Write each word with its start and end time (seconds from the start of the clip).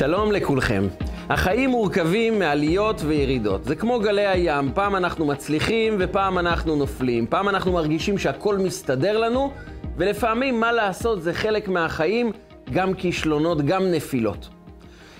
שלום 0.00 0.32
לכולכם. 0.32 0.86
החיים 1.30 1.70
מורכבים 1.70 2.38
מעליות 2.38 3.00
וירידות. 3.06 3.64
זה 3.64 3.76
כמו 3.76 4.00
גלי 4.00 4.26
הים, 4.26 4.72
פעם 4.74 4.96
אנחנו 4.96 5.26
מצליחים 5.26 5.96
ופעם 5.98 6.38
אנחנו 6.38 6.76
נופלים. 6.76 7.26
פעם 7.26 7.48
אנחנו 7.48 7.72
מרגישים 7.72 8.18
שהכל 8.18 8.58
מסתדר 8.58 9.18
לנו, 9.18 9.52
ולפעמים, 9.96 10.60
מה 10.60 10.72
לעשות, 10.72 11.22
זה 11.22 11.34
חלק 11.34 11.68
מהחיים, 11.68 12.32
גם 12.72 12.94
כישלונות, 12.94 13.62
גם 13.62 13.90
נפילות. 13.90 14.48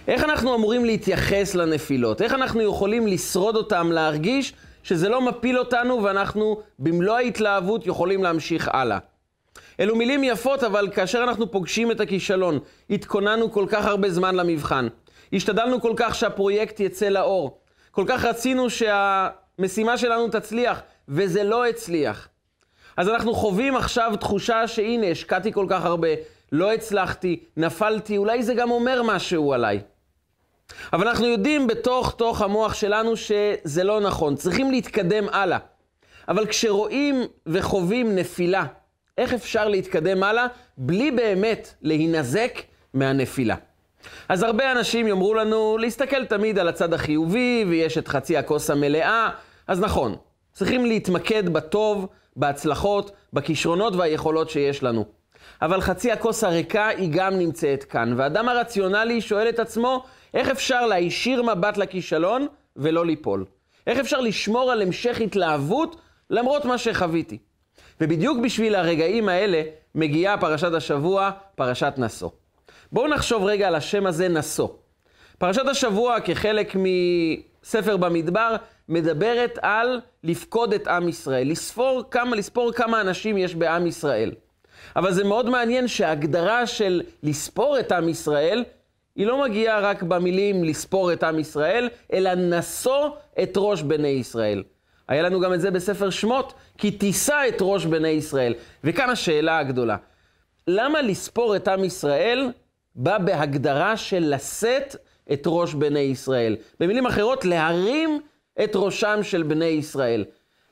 איך 0.09 0.25
אנחנו 0.25 0.55
אמורים 0.55 0.85
להתייחס 0.85 1.55
לנפילות? 1.55 2.23
איך 2.23 2.35
אנחנו 2.35 2.61
יכולים 2.61 3.07
לשרוד 3.07 3.57
אותם, 3.57 3.93
להרגיש 3.93 4.53
שזה 4.83 5.09
לא 5.09 5.21
מפיל 5.23 5.59
אותנו 5.59 6.03
ואנחנו 6.03 6.61
במלוא 6.79 7.17
ההתלהבות 7.17 7.87
יכולים 7.87 8.23
להמשיך 8.23 8.69
הלאה? 8.73 8.99
אלו 9.81 9.97
מילים 9.97 10.25
יפות, 10.25 10.65
אבל 10.65 10.89
כאשר 10.95 11.23
אנחנו 11.23 11.51
פוגשים 11.51 11.91
את 11.91 12.01
הכישלון, 12.01 12.59
התכוננו 12.91 13.53
כל 13.53 13.67
כך 13.69 13.85
הרבה 13.85 14.11
זמן 14.11 14.35
למבחן, 14.35 14.89
השתדלנו 15.33 15.81
כל 15.81 15.93
כך 15.97 16.15
שהפרויקט 16.15 16.81
יצא 16.81 17.09
לאור, 17.09 17.61
כל 17.91 18.05
כך 18.09 18.25
רצינו 18.25 18.67
שהמשימה 18.71 19.99
שלנו 19.99 20.29
תצליח, 20.29 20.83
וזה 21.09 21.45
לא 21.45 21.67
הצליח. 21.67 22.29
אז 22.97 23.09
אנחנו 23.09 23.35
חווים 23.35 23.77
עכשיו 23.77 24.13
תחושה 24.21 24.69
שהנה, 24.69 25.07
השקעתי 25.07 25.53
כל 25.53 25.67
כך 25.69 25.85
הרבה, 25.85 26.09
לא 26.53 26.73
הצלחתי, 26.73 27.41
נפלתי, 27.57 28.17
אולי 28.17 28.43
זה 28.43 28.55
גם 28.55 28.71
אומר 28.71 29.03
משהו 29.03 29.53
עליי. 29.53 29.81
אבל 30.93 31.09
אנחנו 31.09 31.27
יודעים 31.27 31.67
בתוך 31.67 32.15
תוך 32.19 32.43
המוח 32.43 32.75
שלנו 32.75 33.17
שזה 33.17 33.85
לא 33.85 34.01
נכון, 34.01 34.37
צריכים 34.37 34.71
להתקדם 34.71 35.29
הלאה. 35.29 35.59
אבל 36.29 36.47
כשרואים 36.47 37.23
וחווים 37.47 38.15
נפילה, 38.15 38.65
איך 39.21 39.35
אפשר 39.35 39.69
להתקדם 39.69 40.23
הלאה 40.23 40.47
בלי 40.79 41.11
באמת 41.11 41.75
להינזק 41.83 42.53
מהנפילה. 42.95 43.55
אז 44.29 44.43
הרבה 44.43 44.73
אנשים 44.73 45.09
יאמרו 45.09 45.35
לנו 45.35 45.79
להסתכל 45.79 46.25
תמיד 46.25 46.59
על 46.59 46.69
הצד 46.69 46.95
החיובי, 46.95 47.65
ויש 47.69 47.99
את 47.99 48.09
חצי 48.09 48.37
הכוס 48.37 48.71
המלאה, 48.71 49.31
אז 49.67 49.81
נכון, 49.81 50.17
צריכים 50.53 50.85
להתמקד 50.85 51.49
בטוב, 51.49 52.07
בהצלחות, 52.37 53.11
בכישרונות 53.33 53.97
והיכולות 53.97 54.51
שיש 54.51 54.83
לנו. 54.83 55.05
אבל 55.63 55.81
חצי 55.81 56.13
הכוס 56.13 56.45
הריקה 56.45 56.89
היא 56.89 57.11
גם 57.13 57.39
נמצאת 57.39 57.85
כאן, 57.85 58.15
והאדם 58.17 58.49
הרציונלי 58.49 59.21
שואל 59.21 59.49
את 59.49 59.59
עצמו, 59.59 60.05
איך 60.35 60.49
אפשר 60.49 60.87
להישיר 60.87 61.43
מבט 61.43 61.77
לכישלון 61.77 62.47
ולא 62.77 63.07
ליפול? 63.07 63.45
איך 63.87 63.99
אפשר 63.99 64.21
לשמור 64.21 64.73
על 64.73 64.83
המשך 64.83 65.21
התלהבות 65.21 65.97
למרות 66.31 66.65
מה 66.65 66.79
שחוויתי? 66.79 67.39
ובדיוק 68.01 68.39
בשביל 68.39 68.75
הרגעים 68.75 69.29
האלה 69.29 69.63
מגיעה 69.95 70.39
פרשת 70.39 70.73
השבוע, 70.73 71.31
פרשת 71.55 71.95
נשוא. 71.97 72.31
בואו 72.93 73.09
נחשוב 73.09 73.45
רגע 73.45 73.69
על 73.69 73.75
השם 73.75 74.07
הזה 74.07 74.29
נשוא. 74.29 74.69
פרשת 75.39 75.67
השבוע 75.67 76.21
כחלק 76.21 76.77
מספר 76.77 77.97
במדבר 77.97 78.57
מדברת 78.89 79.59
על 79.63 80.01
לפקוד 80.25 80.75
את 80.75 80.89
עם 80.89 81.09
ישראל, 81.09 81.51
לספור 81.51 82.03
כמה, 82.11 82.37
לספור 82.37 82.73
כמה 82.73 83.01
אנשים 83.01 83.39
יש 83.39 83.55
בעם 83.55 83.87
ישראל. 83.87 84.33
אבל 84.97 85.13
זה 85.13 85.25
מאוד 85.25 85.51
מעניין 85.51 85.89
שההגדרה 85.89 86.67
של 86.67 87.03
לספור 87.23 87.79
את 87.79 87.93
עם 87.93 88.09
ישראל, 88.09 88.65
היא 89.17 89.27
לא 89.27 89.43
מגיעה 89.43 89.81
רק 89.81 90.03
במילים 90.03 90.65
לספור 90.65 91.13
את 91.13 91.23
עם 91.23 91.39
ישראל, 91.39 91.89
אלא 92.13 92.35
נשוא 92.35 93.09
את 93.43 93.53
ראש 93.57 93.83
בני 93.83 94.09
ישראל. 94.09 94.63
היה 95.09 95.23
לנו 95.23 95.41
גם 95.41 95.55
את 95.55 95.61
זה 95.61 95.71
בספר 95.71 96.11
שמות, 96.11 96.53
כי 96.81 96.91
תישא 96.91 97.43
את 97.49 97.57
ראש 97.61 97.85
בני 97.87 98.09
ישראל. 98.09 98.55
וכאן 98.85 99.11
השאלה 99.11 99.59
הגדולה, 99.59 99.97
למה 100.69 101.03
לספור 101.03 101.57
את 101.57 101.69
עם 101.69 101.85
ישראל 101.85 102.53
בא 102.95 103.19
בהגדרה 103.19 103.97
של 103.97 104.35
לשאת 104.35 104.97
את 105.33 105.43
ראש 105.47 105.75
בני 105.75 105.99
ישראל? 105.99 106.57
במילים 106.81 107.07
אחרות, 107.07 107.45
להרים 107.45 108.21
את 108.65 108.71
ראשם 108.75 109.19
של 109.23 109.43
בני 109.43 109.65
ישראל. 109.65 110.25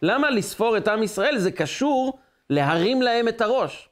למה 0.03 0.31
לספור 0.31 0.77
את 0.77 0.89
עם 0.89 1.03
ישראל? 1.03 1.39
זה 1.39 1.51
קשור 1.51 2.19
להרים 2.51 3.03
להם 3.03 3.29
את 3.29 3.41
הראש. 3.41 3.89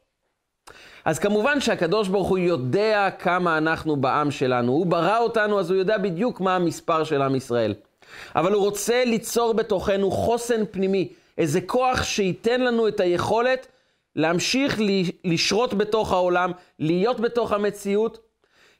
אז 1.04 1.18
כמובן 1.18 1.60
שהקדוש 1.60 2.08
ברוך 2.08 2.28
הוא 2.28 2.38
יודע 2.38 3.08
כמה 3.18 3.58
אנחנו 3.58 3.96
בעם 3.96 4.30
שלנו. 4.30 4.72
הוא 4.72 4.86
ברא 4.86 5.18
אותנו, 5.18 5.60
אז 5.60 5.70
הוא 5.70 5.78
יודע 5.78 5.98
בדיוק 5.98 6.40
מה 6.40 6.56
המספר 6.56 7.04
של 7.04 7.22
עם 7.22 7.34
ישראל. 7.34 7.74
אבל 8.36 8.52
הוא 8.52 8.64
רוצה 8.64 9.04
ליצור 9.04 9.54
בתוכנו 9.54 10.10
חוסן 10.10 10.64
פנימי, 10.70 11.08
איזה 11.38 11.60
כוח 11.60 12.02
שייתן 12.02 12.60
לנו 12.60 12.88
את 12.88 13.00
היכולת 13.00 13.66
להמשיך 14.16 14.80
לשרות 15.24 15.74
בתוך 15.74 16.12
העולם, 16.12 16.52
להיות 16.78 17.20
בתוך 17.20 17.52
המציאות, 17.52 18.18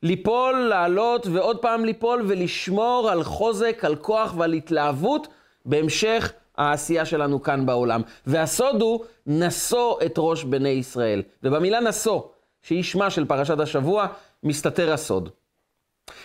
ליפול, 0.03 0.66
לעלות 0.71 1.27
ועוד 1.27 1.59
פעם 1.59 1.84
ליפול 1.84 2.25
ולשמור 2.28 3.09
על 3.12 3.22
חוזק, 3.22 3.84
על 3.84 3.97
כוח 3.97 4.34
ועל 4.37 4.53
התלהבות 4.53 5.28
בהמשך 5.65 6.33
העשייה 6.59 7.05
שלנו 7.05 7.43
כאן 7.43 7.66
בעולם. 7.66 8.03
והסוד 8.27 8.83
הוא 8.83 9.05
נשוא 9.27 9.95
את 10.06 10.15
ראש 10.19 10.45
בני 10.45 10.69
ישראל. 10.69 11.22
ובמילה 11.43 11.81
נשוא, 11.81 12.21
שהיא 12.62 12.83
שמה 12.83 13.11
של 13.11 13.25
פרשת 13.25 13.61
השבוע, 13.61 14.06
מסתתר 14.43 14.93
הסוד. 14.93 15.28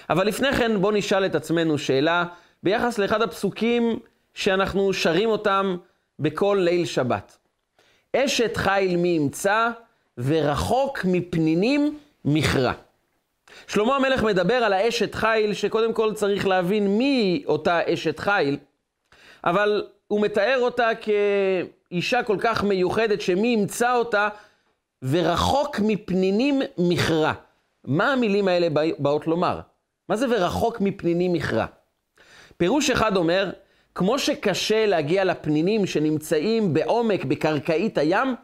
אבל 0.09 0.27
לפני 0.27 0.53
כן 0.53 0.81
בואו 0.81 0.91
נשאל 0.91 1.25
את 1.25 1.35
עצמנו 1.35 1.77
שאלה 1.77 2.25
ביחס 2.63 2.97
לאחד 2.97 3.21
הפסוקים 3.21 3.99
שאנחנו 4.33 4.93
שרים 4.93 5.29
אותם 5.29 5.77
בכל 6.21 6.57
ליל 6.61 6.85
שבת. 6.85 7.37
אשת 8.15 8.57
חיל 8.57 8.97
מי 8.97 9.07
ימצא 9.07 9.69
ורחוק 10.17 11.05
מפנינים 11.05 11.99
מכרה. 12.25 12.73
שלמה 13.67 13.95
המלך 13.95 14.23
מדבר 14.23 14.53
על 14.53 14.73
האשת 14.73 15.15
חיל, 15.15 15.53
שקודם 15.53 15.93
כל 15.93 16.13
צריך 16.13 16.47
להבין 16.47 16.97
מי 16.97 17.43
אותה 17.47 17.79
אשת 17.93 18.19
חיל, 18.19 18.57
אבל 19.43 19.87
הוא 20.07 20.21
מתאר 20.21 20.57
אותה 20.61 20.89
כאישה 21.01 22.23
כל 22.23 22.37
כך 22.39 22.63
מיוחדת, 22.63 23.21
שמי 23.21 23.47
ימצא 23.47 23.95
אותה 23.95 24.29
ורחוק 25.03 25.79
מפנינים 25.79 26.61
מכרה. 26.77 27.33
מה 27.83 28.13
המילים 28.13 28.47
האלה 28.47 28.67
באות 28.99 29.27
לומר? 29.27 29.59
מה 30.09 30.15
זה 30.15 30.25
ורחוק 30.29 30.81
מפנינים 30.81 31.33
מכרה? 31.33 31.65
פירוש 32.57 32.89
אחד 32.89 33.17
אומר, 33.17 33.51
כמו 33.95 34.19
שקשה 34.19 34.85
להגיע 34.85 35.23
לפנינים 35.23 35.85
שנמצאים 35.85 36.73
בעומק, 36.73 37.25
בקרקעית 37.25 37.97
הים, 37.97 38.35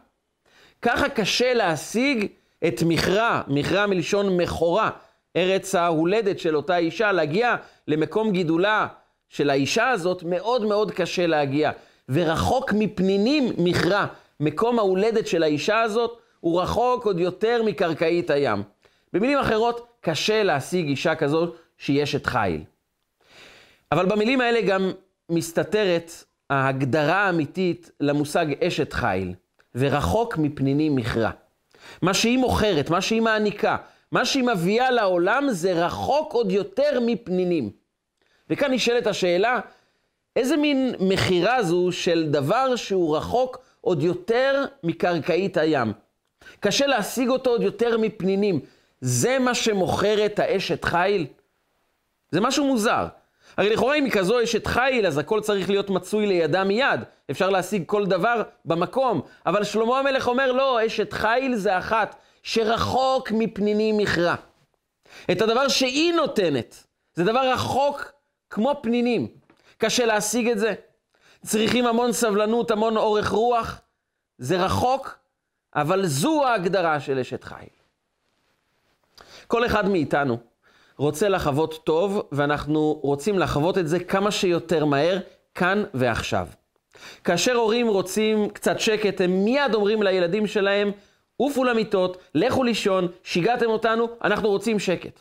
ככה 0.82 1.08
קשה 1.08 1.54
להשיג 1.54 2.26
את 2.68 2.82
מכרה, 2.86 3.42
מכרה 3.48 3.86
מלשון 3.86 4.36
מכורה, 4.36 4.90
ארץ 5.36 5.74
ההולדת 5.74 6.38
של 6.38 6.56
אותה 6.56 6.76
אישה, 6.76 7.12
להגיע 7.12 7.56
למקום 7.88 8.32
גידולה 8.32 8.86
של 9.28 9.50
האישה 9.50 9.88
הזאת, 9.88 10.22
מאוד 10.22 10.64
מאוד 10.64 10.90
קשה 10.90 11.26
להגיע. 11.26 11.70
ורחוק 12.08 12.72
מפנינים 12.72 13.52
מכרה, 13.58 14.06
מקום 14.40 14.78
ההולדת 14.78 15.26
של 15.26 15.42
האישה 15.42 15.80
הזאת, 15.80 16.18
הוא 16.40 16.62
רחוק 16.62 17.06
עוד 17.06 17.20
יותר 17.20 17.62
מקרקעית 17.62 18.30
הים. 18.30 18.62
במילים 19.12 19.38
אחרות, 19.38 19.86
קשה 20.00 20.42
להשיג 20.42 20.86
אישה 20.86 21.14
כזאת 21.14 21.56
שהיא 21.78 22.02
אשת 22.02 22.26
חיל. 22.26 22.60
אבל 23.92 24.06
במילים 24.06 24.40
האלה 24.40 24.60
גם 24.60 24.90
מסתתרת 25.30 26.12
ההגדרה 26.50 27.16
האמיתית 27.16 27.90
למושג 28.00 28.46
אשת 28.64 28.92
חיל, 28.92 29.34
ורחוק 29.74 30.38
מפנינים 30.38 30.96
מכרה. 30.96 31.30
מה 32.02 32.14
שהיא 32.14 32.38
מוכרת, 32.38 32.90
מה 32.90 33.00
שהיא 33.00 33.22
מעניקה, 33.22 33.76
מה 34.12 34.24
שהיא 34.24 34.44
מביאה 34.44 34.90
לעולם 34.90 35.46
זה 35.50 35.86
רחוק 35.86 36.32
עוד 36.32 36.52
יותר 36.52 37.00
מפנינים. 37.06 37.70
וכאן 38.50 38.72
נשאלת 38.72 39.06
השאלה, 39.06 39.60
איזה 40.36 40.56
מין 40.56 40.94
מכירה 41.00 41.62
זו 41.62 41.92
של 41.92 42.26
דבר 42.30 42.76
שהוא 42.76 43.16
רחוק 43.16 43.58
עוד 43.80 44.02
יותר 44.02 44.64
מקרקעית 44.84 45.56
הים? 45.56 45.92
קשה 46.60 46.86
להשיג 46.86 47.28
אותו 47.28 47.50
עוד 47.50 47.62
יותר 47.62 47.98
מפנינים. 47.98 48.60
זה 49.00 49.38
מה 49.38 49.54
שמוכרת 49.54 50.38
האשת 50.38 50.84
חיל? 50.84 51.26
זה 52.30 52.40
משהו 52.40 52.64
מוזר. 52.64 53.06
הרי 53.58 53.70
לכאורה 53.70 53.94
אם 53.94 54.04
היא 54.04 54.12
כזו 54.12 54.42
אשת 54.42 54.66
חיל, 54.66 55.06
אז 55.06 55.18
הכל 55.18 55.40
צריך 55.40 55.70
להיות 55.70 55.90
מצוי 55.90 56.26
לידה 56.26 56.64
מיד. 56.64 57.00
אפשר 57.30 57.50
להשיג 57.50 57.82
כל 57.86 58.06
דבר 58.06 58.42
במקום. 58.64 59.20
אבל 59.46 59.64
שלמה 59.64 59.98
המלך 59.98 60.28
אומר, 60.28 60.52
לא, 60.52 60.86
אשת 60.86 61.12
חיל 61.12 61.56
זה 61.56 61.78
אחת 61.78 62.16
שרחוק 62.42 63.32
מפנינים 63.32 63.96
מכרה. 63.96 64.34
את 65.32 65.42
הדבר 65.42 65.68
שהיא 65.68 66.14
נותנת, 66.14 66.84
זה 67.14 67.24
דבר 67.24 67.52
רחוק 67.52 68.12
כמו 68.50 68.74
פנינים. 68.82 69.28
קשה 69.78 70.06
להשיג 70.06 70.48
את 70.48 70.58
זה. 70.58 70.74
צריכים 71.46 71.86
המון 71.86 72.12
סבלנות, 72.12 72.70
המון 72.70 72.96
אורך 72.96 73.28
רוח. 73.28 73.80
זה 74.38 74.64
רחוק, 74.64 75.18
אבל 75.74 76.06
זו 76.06 76.46
ההגדרה 76.46 77.00
של 77.00 77.18
אשת 77.18 77.44
חיל. 77.44 77.68
כל 79.46 79.66
אחד 79.66 79.88
מאיתנו 79.88 80.38
רוצה 80.98 81.28
לחוות 81.28 81.80
טוב, 81.84 82.22
ואנחנו 82.32 83.00
רוצים 83.02 83.38
לחוות 83.38 83.78
את 83.78 83.88
זה 83.88 84.00
כמה 84.00 84.30
שיותר 84.30 84.84
מהר, 84.84 85.18
כאן 85.54 85.84
ועכשיו. 85.94 86.46
כאשר 87.24 87.56
הורים 87.56 87.88
רוצים 87.88 88.48
קצת 88.48 88.80
שקט, 88.80 89.20
הם 89.20 89.44
מיד 89.44 89.74
אומרים 89.74 90.02
לילדים 90.02 90.46
שלהם, 90.46 90.90
עופו 91.36 91.64
למיטות, 91.64 92.16
לכו 92.34 92.64
לישון, 92.64 93.08
שיגעתם 93.22 93.66
אותנו, 93.66 94.08
אנחנו 94.24 94.48
רוצים 94.48 94.78
שקט. 94.78 95.20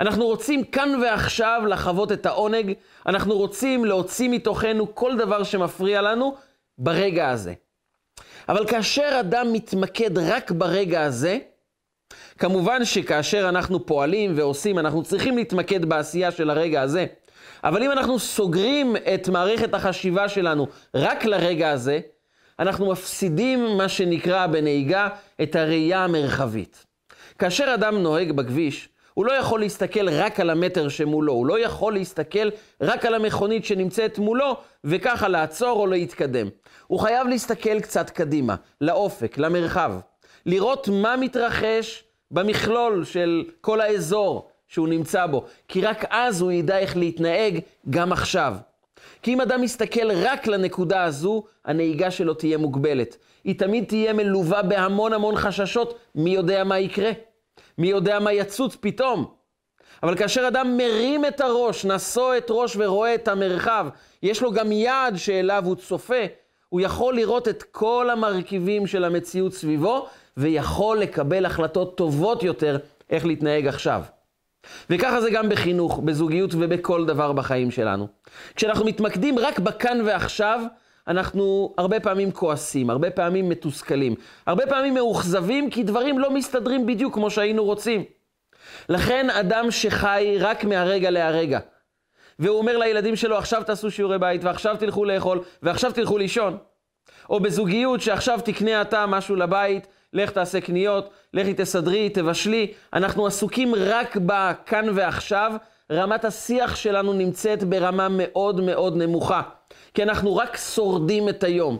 אנחנו 0.00 0.26
רוצים 0.26 0.64
כאן 0.64 1.02
ועכשיו 1.02 1.62
לחוות 1.68 2.12
את 2.12 2.26
העונג, 2.26 2.72
אנחנו 3.06 3.36
רוצים 3.36 3.84
להוציא 3.84 4.28
מתוכנו 4.28 4.94
כל 4.94 5.16
דבר 5.16 5.42
שמפריע 5.42 6.02
לנו 6.02 6.34
ברגע 6.78 7.30
הזה. 7.30 7.54
אבל 8.48 8.66
כאשר 8.66 9.16
אדם 9.20 9.52
מתמקד 9.52 10.18
רק 10.18 10.50
ברגע 10.50 11.02
הזה, 11.02 11.38
כמובן 12.38 12.84
שכאשר 12.84 13.48
אנחנו 13.48 13.86
פועלים 13.86 14.32
ועושים, 14.36 14.78
אנחנו 14.78 15.02
צריכים 15.02 15.36
להתמקד 15.36 15.84
בעשייה 15.84 16.30
של 16.30 16.50
הרגע 16.50 16.82
הזה. 16.82 17.06
אבל 17.64 17.82
אם 17.82 17.92
אנחנו 17.92 18.18
סוגרים 18.18 18.96
את 19.14 19.28
מערכת 19.28 19.74
החשיבה 19.74 20.28
שלנו 20.28 20.66
רק 20.94 21.24
לרגע 21.24 21.70
הזה, 21.70 22.00
אנחנו 22.58 22.90
מפסידים 22.90 23.76
מה 23.76 23.88
שנקרא 23.88 24.46
בנהיגה 24.46 25.08
את 25.42 25.56
הראייה 25.56 26.04
המרחבית. 26.04 26.84
כאשר 27.38 27.74
אדם 27.74 27.98
נוהג 27.98 28.32
בכביש, 28.32 28.88
הוא 29.14 29.26
לא 29.26 29.32
יכול 29.32 29.60
להסתכל 29.60 30.08
רק 30.08 30.40
על 30.40 30.50
המטר 30.50 30.88
שמולו, 30.88 31.32
הוא 31.32 31.46
לא 31.46 31.58
יכול 31.60 31.92
להסתכל 31.92 32.48
רק 32.80 33.06
על 33.06 33.14
המכונית 33.14 33.64
שנמצאת 33.64 34.18
מולו, 34.18 34.56
וככה 34.84 35.28
לעצור 35.28 35.80
או 35.80 35.86
להתקדם. 35.86 36.48
הוא 36.86 37.00
חייב 37.00 37.28
להסתכל 37.28 37.80
קצת 37.80 38.10
קדימה, 38.10 38.54
לאופק, 38.80 39.38
למרחב. 39.38 39.92
לראות 40.46 40.88
מה 40.88 41.16
מתרחש 41.16 42.04
במכלול 42.30 43.04
של 43.04 43.44
כל 43.60 43.80
האזור 43.80 44.48
שהוא 44.68 44.88
נמצא 44.88 45.26
בו, 45.26 45.44
כי 45.68 45.80
רק 45.80 46.04
אז 46.10 46.40
הוא 46.40 46.52
ידע 46.52 46.78
איך 46.78 46.96
להתנהג 46.96 47.60
גם 47.90 48.12
עכשיו. 48.12 48.54
כי 49.22 49.34
אם 49.34 49.40
אדם 49.40 49.60
מסתכל 49.60 50.10
רק 50.12 50.46
לנקודה 50.46 51.04
הזו, 51.04 51.44
הנהיגה 51.64 52.10
שלו 52.10 52.34
תהיה 52.34 52.58
מוגבלת. 52.58 53.16
היא 53.44 53.58
תמיד 53.58 53.84
תהיה 53.84 54.12
מלווה 54.12 54.62
בהמון 54.62 55.12
המון 55.12 55.36
חששות, 55.36 55.98
מי 56.14 56.30
יודע 56.30 56.64
מה 56.64 56.78
יקרה? 56.78 57.10
מי 57.78 57.88
יודע 57.88 58.18
מה 58.18 58.32
יצוץ 58.32 58.76
פתאום? 58.80 59.26
אבל 60.02 60.16
כאשר 60.16 60.48
אדם 60.48 60.76
מרים 60.76 61.24
את 61.24 61.40
הראש, 61.40 61.84
נשוא 61.84 62.36
את 62.36 62.46
ראש 62.50 62.76
ורואה 62.76 63.14
את 63.14 63.28
המרחב, 63.28 63.86
יש 64.22 64.42
לו 64.42 64.52
גם 64.52 64.72
יעד 64.72 65.16
שאליו 65.16 65.62
הוא 65.66 65.76
צופה, 65.76 66.24
הוא 66.76 66.80
יכול 66.80 67.14
לראות 67.14 67.48
את 67.48 67.62
כל 67.62 68.08
המרכיבים 68.12 68.86
של 68.86 69.04
המציאות 69.04 69.52
סביבו, 69.52 70.06
ויכול 70.36 70.98
לקבל 70.98 71.46
החלטות 71.46 71.96
טובות 71.96 72.42
יותר 72.42 72.78
איך 73.10 73.26
להתנהג 73.26 73.66
עכשיו. 73.66 74.02
וככה 74.90 75.20
זה 75.20 75.30
גם 75.30 75.48
בחינוך, 75.48 75.98
בזוגיות 75.98 76.50
ובכל 76.54 77.06
דבר 77.06 77.32
בחיים 77.32 77.70
שלנו. 77.70 78.08
כשאנחנו 78.54 78.84
מתמקדים 78.84 79.38
רק 79.38 79.58
בכאן 79.58 80.00
ועכשיו, 80.04 80.60
אנחנו 81.08 81.74
הרבה 81.78 82.00
פעמים 82.00 82.32
כועסים, 82.32 82.90
הרבה 82.90 83.10
פעמים 83.10 83.48
מתוסכלים, 83.48 84.14
הרבה 84.46 84.66
פעמים 84.66 84.94
מאוכזבים, 84.94 85.70
כי 85.70 85.82
דברים 85.82 86.18
לא 86.18 86.30
מסתדרים 86.30 86.86
בדיוק 86.86 87.14
כמו 87.14 87.30
שהיינו 87.30 87.64
רוצים. 87.64 88.04
לכן 88.88 89.30
אדם 89.30 89.70
שחי 89.70 90.36
רק 90.40 90.64
מהרגע 90.64 91.10
להרגע, 91.10 91.58
והוא 92.38 92.58
אומר 92.58 92.78
לילדים 92.78 93.16
שלו, 93.16 93.38
עכשיו 93.38 93.62
תעשו 93.66 93.90
שיעורי 93.90 94.18
בית, 94.18 94.44
ועכשיו 94.44 94.76
תלכו 94.78 95.04
לאכול, 95.04 95.40
ועכשיו 95.62 95.92
תלכו 95.92 96.18
לישון. 96.18 96.56
או 97.30 97.40
בזוגיות, 97.40 98.00
שעכשיו 98.00 98.40
תקנה 98.44 98.82
אתה 98.82 99.06
משהו 99.06 99.36
לבית, 99.36 99.86
לך 100.12 100.30
תעשה 100.30 100.60
קניות, 100.60 101.10
לכי 101.34 101.54
תסדרי, 101.54 102.08
תבשלי. 102.08 102.72
אנחנו 102.92 103.26
עסוקים 103.26 103.74
רק 103.74 104.16
בכאן 104.16 104.86
ועכשיו. 104.94 105.52
רמת 105.92 106.24
השיח 106.24 106.76
שלנו 106.76 107.12
נמצאת 107.12 107.64
ברמה 107.64 108.08
מאוד 108.10 108.60
מאוד 108.60 108.96
נמוכה, 108.96 109.42
כי 109.94 110.02
אנחנו 110.02 110.36
רק 110.36 110.56
שורדים 110.56 111.28
את 111.28 111.44
היום. 111.44 111.78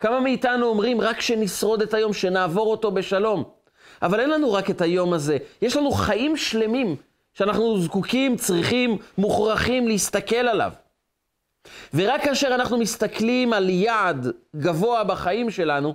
כמה 0.00 0.20
מאיתנו 0.20 0.66
אומרים 0.66 1.00
רק 1.00 1.20
שנשרוד 1.20 1.82
את 1.82 1.94
היום, 1.94 2.12
שנעבור 2.12 2.70
אותו 2.70 2.90
בשלום. 2.90 3.44
אבל 4.02 4.20
אין 4.20 4.30
לנו 4.30 4.52
רק 4.52 4.70
את 4.70 4.80
היום 4.80 5.12
הזה, 5.12 5.36
יש 5.62 5.76
לנו 5.76 5.90
חיים 5.90 6.36
שלמים 6.36 6.96
שאנחנו 7.34 7.80
זקוקים, 7.80 8.36
צריכים, 8.36 8.98
מוכרחים 9.18 9.88
להסתכל 9.88 10.36
עליו. 10.36 10.72
ורק 11.94 12.24
כאשר 12.24 12.54
אנחנו 12.54 12.78
מסתכלים 12.78 13.52
על 13.52 13.70
יעד 13.70 14.26
גבוה 14.56 15.04
בחיים 15.04 15.50
שלנו, 15.50 15.94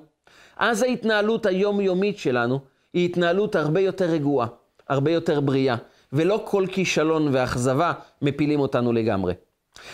אז 0.58 0.84
ההתנהלות 0.84 1.46
היומיומית 1.46 2.18
שלנו 2.18 2.60
היא 2.94 3.06
התנהלות 3.06 3.56
הרבה 3.56 3.80
יותר 3.80 4.06
רגועה, 4.06 4.48
הרבה 4.90 5.12
יותר 5.12 5.40
בריאה, 5.40 5.76
ולא 6.14 6.42
כל 6.46 6.66
כישלון 6.72 7.30
ואכזבה 7.32 7.94
מפילים 8.22 8.60
אותנו 8.60 8.94
לגמרי. 8.94 9.34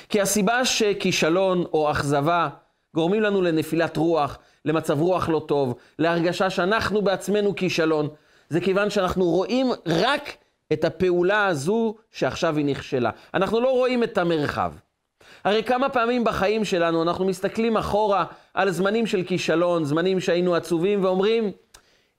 כי 0.09 0.21
הסיבה 0.21 0.65
שכישלון 0.65 1.63
או 1.73 1.91
אכזבה 1.91 2.49
גורמים 2.95 3.21
לנו 3.21 3.41
לנפילת 3.41 3.97
רוח, 3.97 4.37
למצב 4.65 5.01
רוח 5.01 5.29
לא 5.29 5.45
טוב, 5.47 5.75
להרגשה 5.99 6.49
שאנחנו 6.49 7.01
בעצמנו 7.01 7.55
כישלון, 7.55 8.09
זה 8.49 8.61
כיוון 8.61 8.89
שאנחנו 8.89 9.25
רואים 9.25 9.67
רק 9.85 10.29
את 10.73 10.85
הפעולה 10.85 11.45
הזו 11.45 11.95
שעכשיו 12.11 12.57
היא 12.57 12.65
נכשלה. 12.65 13.09
אנחנו 13.33 13.61
לא 13.61 13.69
רואים 13.69 14.03
את 14.03 14.17
המרחב. 14.17 14.71
הרי 15.43 15.63
כמה 15.63 15.89
פעמים 15.89 16.23
בחיים 16.23 16.65
שלנו 16.65 17.03
אנחנו 17.03 17.25
מסתכלים 17.25 17.77
אחורה 17.77 18.25
על 18.53 18.71
זמנים 18.71 19.07
של 19.07 19.23
כישלון, 19.23 19.83
זמנים 19.83 20.19
שהיינו 20.19 20.55
עצובים, 20.55 21.03
ואומרים, 21.03 21.51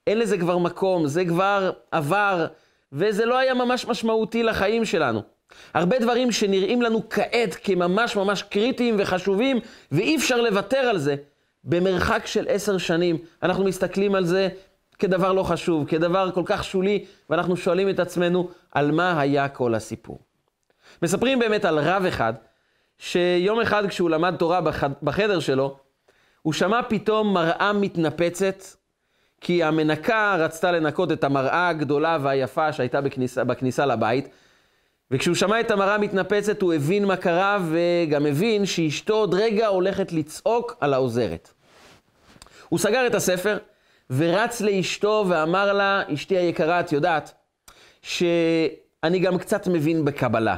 אין 0.06 0.18
לזה 0.18 0.38
כבר 0.38 0.58
מקום, 0.58 1.06
זה 1.06 1.24
כבר 1.24 1.70
עבר, 1.90 2.46
וזה 2.92 3.24
לא 3.24 3.38
היה 3.38 3.54
ממש 3.54 3.86
משמעותי 3.86 4.42
לחיים 4.42 4.84
שלנו. 4.84 5.22
הרבה 5.74 5.98
דברים 5.98 6.32
שנראים 6.32 6.82
לנו 6.82 7.08
כעת 7.10 7.56
כממש 7.64 8.16
ממש 8.16 8.42
קריטיים 8.42 8.96
וחשובים, 8.98 9.60
ואי 9.92 10.16
אפשר 10.16 10.40
לוותר 10.40 10.78
על 10.78 10.98
זה, 10.98 11.16
במרחק 11.64 12.26
של 12.26 12.46
עשר 12.48 12.78
שנים, 12.78 13.18
אנחנו 13.42 13.64
מסתכלים 13.64 14.14
על 14.14 14.24
זה 14.24 14.48
כדבר 15.04 15.32
לא 15.32 15.42
חשוב, 15.42 15.86
כדבר 15.88 16.30
כל 16.30 16.42
כך 16.44 16.64
שולי, 16.64 17.04
ואנחנו 17.30 17.56
שואלים 17.56 17.90
את 17.90 17.98
עצמנו, 17.98 18.48
על 18.72 18.90
מה 18.90 19.20
היה 19.20 19.48
כל 19.48 19.74
הסיפור? 19.74 20.18
מספרים 21.02 21.38
באמת 21.38 21.64
על 21.64 21.78
רב 21.78 22.04
אחד, 22.04 22.32
שיום 22.98 23.60
אחד 23.60 23.86
כשהוא 23.86 24.10
למד 24.10 24.36
תורה 24.36 24.60
בחדר 25.02 25.40
שלו, 25.40 25.76
הוא 26.42 26.52
שמע 26.52 26.80
פתאום 26.88 27.34
מראה 27.34 27.72
מתנפצת, 27.72 28.64
כי 29.40 29.62
המנקה 29.62 30.36
רצתה 30.38 30.72
לנקות 30.72 31.12
את 31.12 31.24
המראה 31.24 31.68
הגדולה 31.68 32.18
והיפה 32.22 32.72
שהייתה 32.72 33.00
בכניסה, 33.00 33.44
בכניסה 33.44 33.86
לבית, 33.86 34.28
וכשהוא 35.10 35.34
שמע 35.34 35.60
את 35.60 35.70
המראה 35.70 35.98
מתנפצת 35.98 36.62
הוא 36.62 36.74
הבין 36.74 37.04
מה 37.04 37.16
קרה, 37.16 37.58
וגם 37.70 38.26
הבין 38.26 38.66
שאשתו 38.66 39.14
עוד 39.14 39.34
רגע 39.34 39.66
הולכת 39.66 40.12
לצעוק 40.12 40.76
על 40.80 40.94
העוזרת. 40.94 41.50
הוא 42.68 42.78
סגר 42.78 43.06
את 43.06 43.14
הספר, 43.14 43.58
ורץ 44.10 44.60
לאשתו 44.60 45.24
ואמר 45.28 45.72
לה, 45.72 46.02
אשתי 46.14 46.36
היקרה, 46.36 46.80
את 46.80 46.92
יודעת, 46.92 47.32
שאני 48.02 49.18
גם 49.22 49.38
קצת 49.38 49.66
מבין 49.66 50.04
בקבלה. 50.04 50.56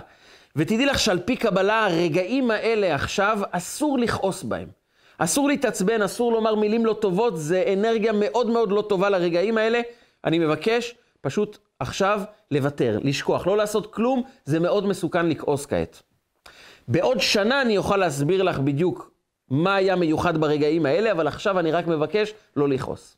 ותדעי 0.56 0.86
לך 0.86 0.98
שעל 0.98 1.18
פי 1.18 1.36
קבלה, 1.36 1.86
הרגעים 1.86 2.50
האלה 2.50 2.94
עכשיו, 2.94 3.38
אסור 3.50 3.98
לכעוס 3.98 4.42
בהם. 4.42 4.68
אסור 5.18 5.48
להתעצבן, 5.48 6.02
אסור 6.02 6.32
לומר 6.32 6.54
מילים 6.54 6.86
לא 6.86 6.92
טובות, 6.92 7.36
זה 7.36 7.64
אנרגיה 7.72 8.12
מאוד 8.12 8.46
מאוד 8.46 8.72
לא 8.72 8.84
טובה 8.88 9.10
לרגעים 9.10 9.58
האלה. 9.58 9.80
אני 10.24 10.38
מבקש 10.38 10.94
פשוט 11.20 11.58
עכשיו 11.80 12.20
לוותר, 12.50 12.98
לשכוח, 13.02 13.46
לא 13.46 13.56
לעשות 13.56 13.94
כלום, 13.94 14.22
זה 14.44 14.60
מאוד 14.60 14.86
מסוכן 14.86 15.28
לכעוס 15.28 15.66
כעת. 15.66 16.02
בעוד 16.88 17.20
שנה 17.20 17.62
אני 17.62 17.76
אוכל 17.76 17.96
להסביר 17.96 18.42
לך 18.42 18.58
בדיוק 18.58 19.10
מה 19.50 19.74
היה 19.74 19.96
מיוחד 19.96 20.38
ברגעים 20.38 20.86
האלה, 20.86 21.12
אבל 21.12 21.26
עכשיו 21.26 21.58
אני 21.58 21.72
רק 21.72 21.86
מבקש 21.86 22.34
לא 22.56 22.68
לכעוס. 22.68 23.16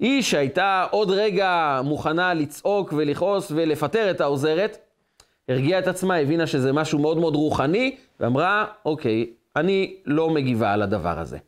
היא 0.00 0.22
שהייתה 0.22 0.86
עוד 0.90 1.10
רגע 1.10 1.80
מוכנה 1.84 2.34
לצעוק 2.34 2.92
ולכעוס 2.96 3.52
ולפטר 3.54 4.10
את 4.10 4.20
העוזרת, 4.20 4.78
הרגיעה 5.48 5.78
את 5.78 5.86
עצמה, 5.86 6.16
הבינה 6.16 6.46
שזה 6.46 6.72
משהו 6.72 6.98
מאוד 6.98 7.18
מאוד 7.18 7.34
רוחני, 7.34 7.96
ואמרה, 8.20 8.64
אוקיי, 8.84 9.26
אני 9.56 9.96
לא 10.06 10.30
מגיבה 10.30 10.72
על 10.72 10.82
הדבר 10.82 11.18
הזה. 11.18 11.38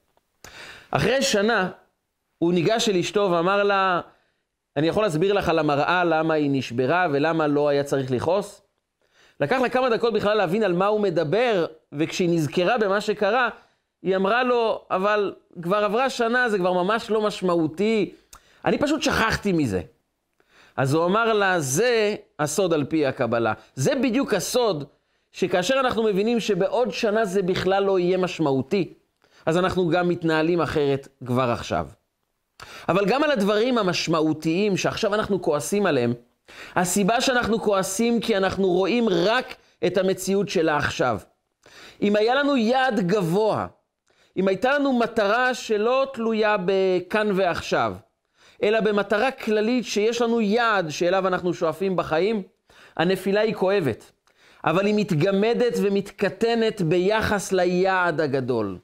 אחרי 0.91 1.23
שנה, 1.23 1.71
הוא 2.39 2.53
ניגש 2.53 2.89
אל 2.89 2.97
אשתו 2.97 3.29
ואמר 3.33 3.63
לה, 3.63 4.01
אני 4.77 4.89
יכול 4.89 5.03
להסביר 5.03 5.33
לך 5.33 5.49
על 5.49 5.59
המראה 5.59 6.05
למה 6.05 6.35
היא 6.35 6.51
נשברה 6.53 7.07
ולמה 7.13 7.47
לא 7.47 7.69
היה 7.69 7.85
צריך 7.85 8.11
לכעוס? 8.11 8.63
לקח 9.41 9.61
לה 9.61 9.69
כמה 9.69 9.91
דקות 9.91 10.15
בכלל 10.15 10.37
להבין 10.37 10.63
על 10.63 10.73
מה 10.73 10.87
הוא 10.87 11.01
מדבר, 11.01 11.67
וכשהיא 11.93 12.29
נזכרה 12.29 12.79
במה 12.79 13.01
שקרה, 13.01 13.49
היא 14.03 14.17
אמרה 14.17 14.43
לו, 14.43 14.85
אבל 14.91 15.35
כבר 15.63 15.85
עברה 15.85 16.11
שנה, 16.11 16.49
זה 16.49 16.59
כבר 16.59 16.73
ממש 16.73 17.11
לא 17.11 17.21
משמעותי, 17.21 18.15
אני 18.65 18.79
פשוט 18.79 19.03
שכחתי 19.03 19.53
מזה. 19.53 19.81
אז 20.77 20.95
הוא 20.95 21.05
אמר 21.05 21.33
לה, 21.33 21.61
זה 21.61 22.15
הסוד 22.39 22.73
על 22.73 22.85
פי 22.85 23.07
הקבלה. 23.07 23.53
זה 23.75 23.95
בדיוק 23.95 24.35
הסוד, 24.35 24.85
שכאשר 25.33 25.81
אנחנו 25.81 26.03
מבינים 26.03 26.41
שבעוד 26.41 26.93
שנה 26.93 27.25
זה 27.25 27.43
בכלל 27.43 27.85
לא 27.85 27.99
יהיה 27.99 28.19
משמעותי, 28.19 28.95
אז 29.47 29.57
אנחנו 29.57 29.89
גם 29.89 30.09
מתנהלים 30.09 30.61
אחרת 30.61 31.09
כבר 31.27 31.51
עכשיו. 31.51 31.87
אבל 32.89 33.07
גם 33.07 33.25
על 33.25 33.31
הדברים 33.31 33.79
המשמעותיים 33.79 34.77
שעכשיו 34.77 35.15
אנחנו 35.15 35.43
כועסים 35.43 35.87
עליהם, 35.87 36.15
הסיבה 36.77 37.21
שאנחנו 37.21 37.61
כועסים 37.61 38.21
כי 38.21 38.37
אנחנו 38.37 38.69
רואים 38.69 39.09
רק 39.09 39.55
את 39.87 39.99
המציאות 39.99 40.49
של 40.49 40.69
העכשיו. 40.69 41.19
אם 42.03 42.17
היה 42.17 42.35
לנו 42.35 42.57
יעד 42.57 43.01
גבוה, 43.01 43.67
אם 44.37 44.49
הייתה 44.49 44.79
לנו 44.79 44.93
מטרה 44.93 45.55
שלא 45.55 46.07
תלויה 46.13 46.57
בכאן 46.65 47.29
ועכשיו, 47.35 47.95
אלא 48.63 48.81
במטרה 48.81 49.31
כללית 49.31 49.85
שיש 49.85 50.23
לנו 50.23 50.41
יעד 50.41 50.91
שאליו 50.91 51.27
אנחנו 51.27 51.55
שואפים 51.55 51.97
בחיים, 51.97 52.43
הנפילה 52.97 53.41
היא 53.41 53.55
כואבת, 53.55 54.13
אבל 54.65 54.87
היא 54.87 54.95
מתגמדת 54.97 55.75
ומתקטנת 55.83 56.83
ביחס 56.83 57.53
ליעד 57.53 58.21
הגדול. 58.21 58.79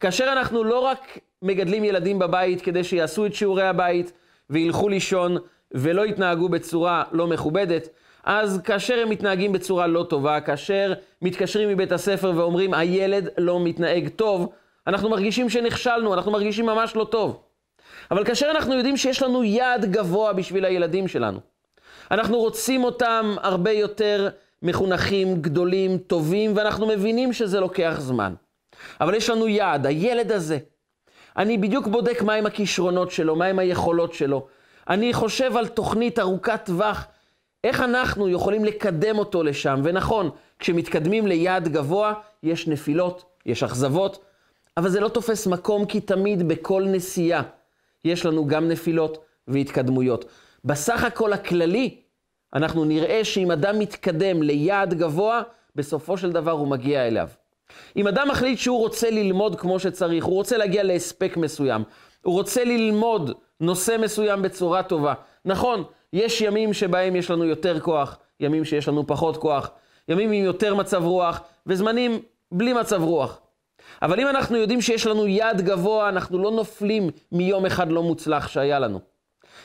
כאשר 0.00 0.32
אנחנו 0.32 0.64
לא 0.64 0.78
רק 0.78 1.18
מגדלים 1.42 1.84
ילדים 1.84 2.18
בבית 2.18 2.60
כדי 2.60 2.84
שיעשו 2.84 3.26
את 3.26 3.34
שיעורי 3.34 3.66
הבית 3.66 4.12
וילכו 4.50 4.88
לישון 4.88 5.36
ולא 5.72 6.06
יתנהגו 6.06 6.48
בצורה 6.48 7.04
לא 7.12 7.26
מכובדת, 7.26 7.88
אז 8.24 8.60
כאשר 8.64 8.98
הם 9.02 9.10
מתנהגים 9.10 9.52
בצורה 9.52 9.86
לא 9.86 10.06
טובה, 10.08 10.40
כאשר 10.40 10.92
מתקשרים 11.22 11.68
מבית 11.68 11.92
הספר 11.92 12.32
ואומרים 12.36 12.74
הילד 12.74 13.28
לא 13.38 13.60
מתנהג 13.60 14.08
טוב, 14.08 14.52
אנחנו 14.86 15.08
מרגישים 15.10 15.50
שנכשלנו, 15.50 16.14
אנחנו 16.14 16.32
מרגישים 16.32 16.66
ממש 16.66 16.96
לא 16.96 17.04
טוב. 17.04 17.45
אבל 18.10 18.24
כאשר 18.24 18.46
אנחנו 18.50 18.74
יודעים 18.74 18.96
שיש 18.96 19.22
לנו 19.22 19.44
יעד 19.44 19.84
גבוה 19.84 20.32
בשביל 20.32 20.64
הילדים 20.64 21.08
שלנו, 21.08 21.40
אנחנו 22.10 22.38
רוצים 22.38 22.84
אותם 22.84 23.34
הרבה 23.42 23.70
יותר 23.70 24.28
מחונכים, 24.62 25.42
גדולים, 25.42 25.98
טובים, 25.98 26.52
ואנחנו 26.56 26.86
מבינים 26.86 27.32
שזה 27.32 27.60
לוקח 27.60 27.96
זמן. 27.98 28.34
אבל 29.00 29.14
יש 29.14 29.30
לנו 29.30 29.48
יעד, 29.48 29.86
הילד 29.86 30.32
הזה. 30.32 30.58
אני 31.36 31.58
בדיוק 31.58 31.86
בודק 31.86 32.22
מהם 32.22 32.46
הכישרונות 32.46 33.10
שלו, 33.10 33.36
מהם 33.36 33.58
היכולות 33.58 34.14
שלו. 34.14 34.46
אני 34.88 35.12
חושב 35.12 35.56
על 35.56 35.66
תוכנית 35.66 36.18
ארוכת 36.18 36.60
טווח, 36.64 37.06
איך 37.64 37.80
אנחנו 37.80 38.28
יכולים 38.28 38.64
לקדם 38.64 39.18
אותו 39.18 39.42
לשם. 39.42 39.80
ונכון, 39.84 40.30
כשמתקדמים 40.58 41.26
ליעד 41.26 41.68
גבוה, 41.68 42.14
יש 42.42 42.68
נפילות, 42.68 43.24
יש 43.46 43.62
אכזבות, 43.62 44.24
אבל 44.76 44.88
זה 44.88 45.00
לא 45.00 45.08
תופס 45.08 45.46
מקום, 45.46 45.86
כי 45.86 46.00
תמיד 46.00 46.48
בכל 46.48 46.84
נסיעה 46.86 47.42
יש 48.06 48.26
לנו 48.26 48.46
גם 48.46 48.68
נפילות 48.68 49.24
והתקדמויות. 49.48 50.24
בסך 50.64 51.04
הכל 51.04 51.32
הכללי, 51.32 52.00
אנחנו 52.54 52.84
נראה 52.84 53.24
שאם 53.24 53.50
אדם 53.50 53.78
מתקדם 53.78 54.42
ליעד 54.42 54.94
גבוה, 54.94 55.42
בסופו 55.76 56.18
של 56.18 56.32
דבר 56.32 56.50
הוא 56.50 56.68
מגיע 56.68 57.06
אליו. 57.06 57.28
אם 57.96 58.08
אדם 58.08 58.28
מחליט 58.30 58.58
שהוא 58.58 58.78
רוצה 58.78 59.10
ללמוד 59.10 59.60
כמו 59.60 59.78
שצריך, 59.78 60.24
הוא 60.24 60.34
רוצה 60.34 60.56
להגיע 60.56 60.82
להספק 60.82 61.36
מסוים, 61.36 61.82
הוא 62.22 62.34
רוצה 62.34 62.64
ללמוד 62.64 63.30
נושא 63.60 63.96
מסוים 64.02 64.42
בצורה 64.42 64.82
טובה. 64.82 65.14
נכון, 65.44 65.84
יש 66.12 66.40
ימים 66.40 66.72
שבהם 66.72 67.16
יש 67.16 67.30
לנו 67.30 67.44
יותר 67.44 67.80
כוח, 67.80 68.18
ימים 68.40 68.64
שיש 68.64 68.88
לנו 68.88 69.06
פחות 69.06 69.36
כוח, 69.36 69.70
ימים 70.08 70.32
עם 70.32 70.44
יותר 70.44 70.74
מצב 70.74 71.04
רוח, 71.04 71.40
וזמנים 71.66 72.22
בלי 72.52 72.72
מצב 72.72 73.02
רוח. 73.02 73.40
אבל 74.02 74.20
אם 74.20 74.28
אנחנו 74.28 74.56
יודעים 74.56 74.80
שיש 74.80 75.06
לנו 75.06 75.26
יעד 75.26 75.60
גבוה, 75.60 76.08
אנחנו 76.08 76.38
לא 76.38 76.50
נופלים 76.50 77.10
מיום 77.32 77.66
אחד 77.66 77.92
לא 77.92 78.02
מוצלח 78.02 78.48
שהיה 78.48 78.78
לנו. 78.78 79.00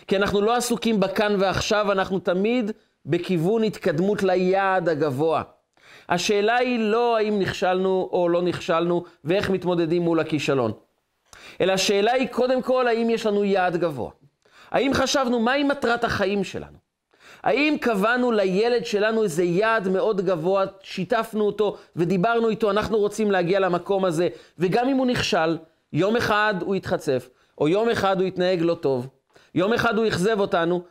כי 0.07 0.17
אנחנו 0.17 0.41
לא 0.41 0.55
עסוקים 0.55 0.99
בכאן 0.99 1.35
ועכשיו, 1.39 1.91
אנחנו 1.91 2.19
תמיד 2.19 2.71
בכיוון 3.05 3.63
התקדמות 3.63 4.23
ליעד 4.23 4.89
הגבוה. 4.89 5.43
השאלה 6.09 6.55
היא 6.55 6.79
לא 6.79 7.17
האם 7.17 7.39
נכשלנו 7.39 8.09
או 8.11 8.29
לא 8.29 8.41
נכשלנו 8.41 9.03
ואיך 9.23 9.49
מתמודדים 9.49 10.01
מול 10.01 10.19
הכישלון. 10.19 10.71
אלא 11.61 11.73
השאלה 11.73 12.11
היא 12.11 12.27
קודם 12.27 12.61
כל 12.61 12.87
האם 12.87 13.09
יש 13.09 13.25
לנו 13.25 13.43
יעד 13.43 13.77
גבוה. 13.77 14.11
האם 14.71 14.93
חשבנו 14.93 15.39
מהי 15.39 15.63
מטרת 15.63 16.03
החיים 16.03 16.43
שלנו? 16.43 16.80
האם 17.43 17.77
קבענו 17.81 18.31
לילד 18.31 18.85
שלנו 18.85 19.23
איזה 19.23 19.43
יעד 19.43 19.87
מאוד 19.87 20.21
גבוה, 20.21 20.65
שיתפנו 20.81 21.45
אותו 21.45 21.77
ודיברנו 21.95 22.49
איתו, 22.49 22.71
אנחנו 22.71 22.97
רוצים 22.97 23.31
להגיע 23.31 23.59
למקום 23.59 24.05
הזה, 24.05 24.27
וגם 24.59 24.89
אם 24.89 24.97
הוא 24.97 25.05
נכשל, 25.05 25.57
יום 25.93 26.15
אחד 26.15 26.55
הוא 26.61 26.75
יתחצף, 26.75 27.29
או 27.57 27.67
יום 27.67 27.89
אחד 27.89 28.19
הוא 28.19 28.27
יתנהג 28.27 28.61
לא 28.61 28.75
טוב, 28.75 29.07
יום 29.55 29.73
אחד 29.73 29.97
הוא 29.97 30.07
אכזב 30.07 30.39
אותנו, 30.39 30.81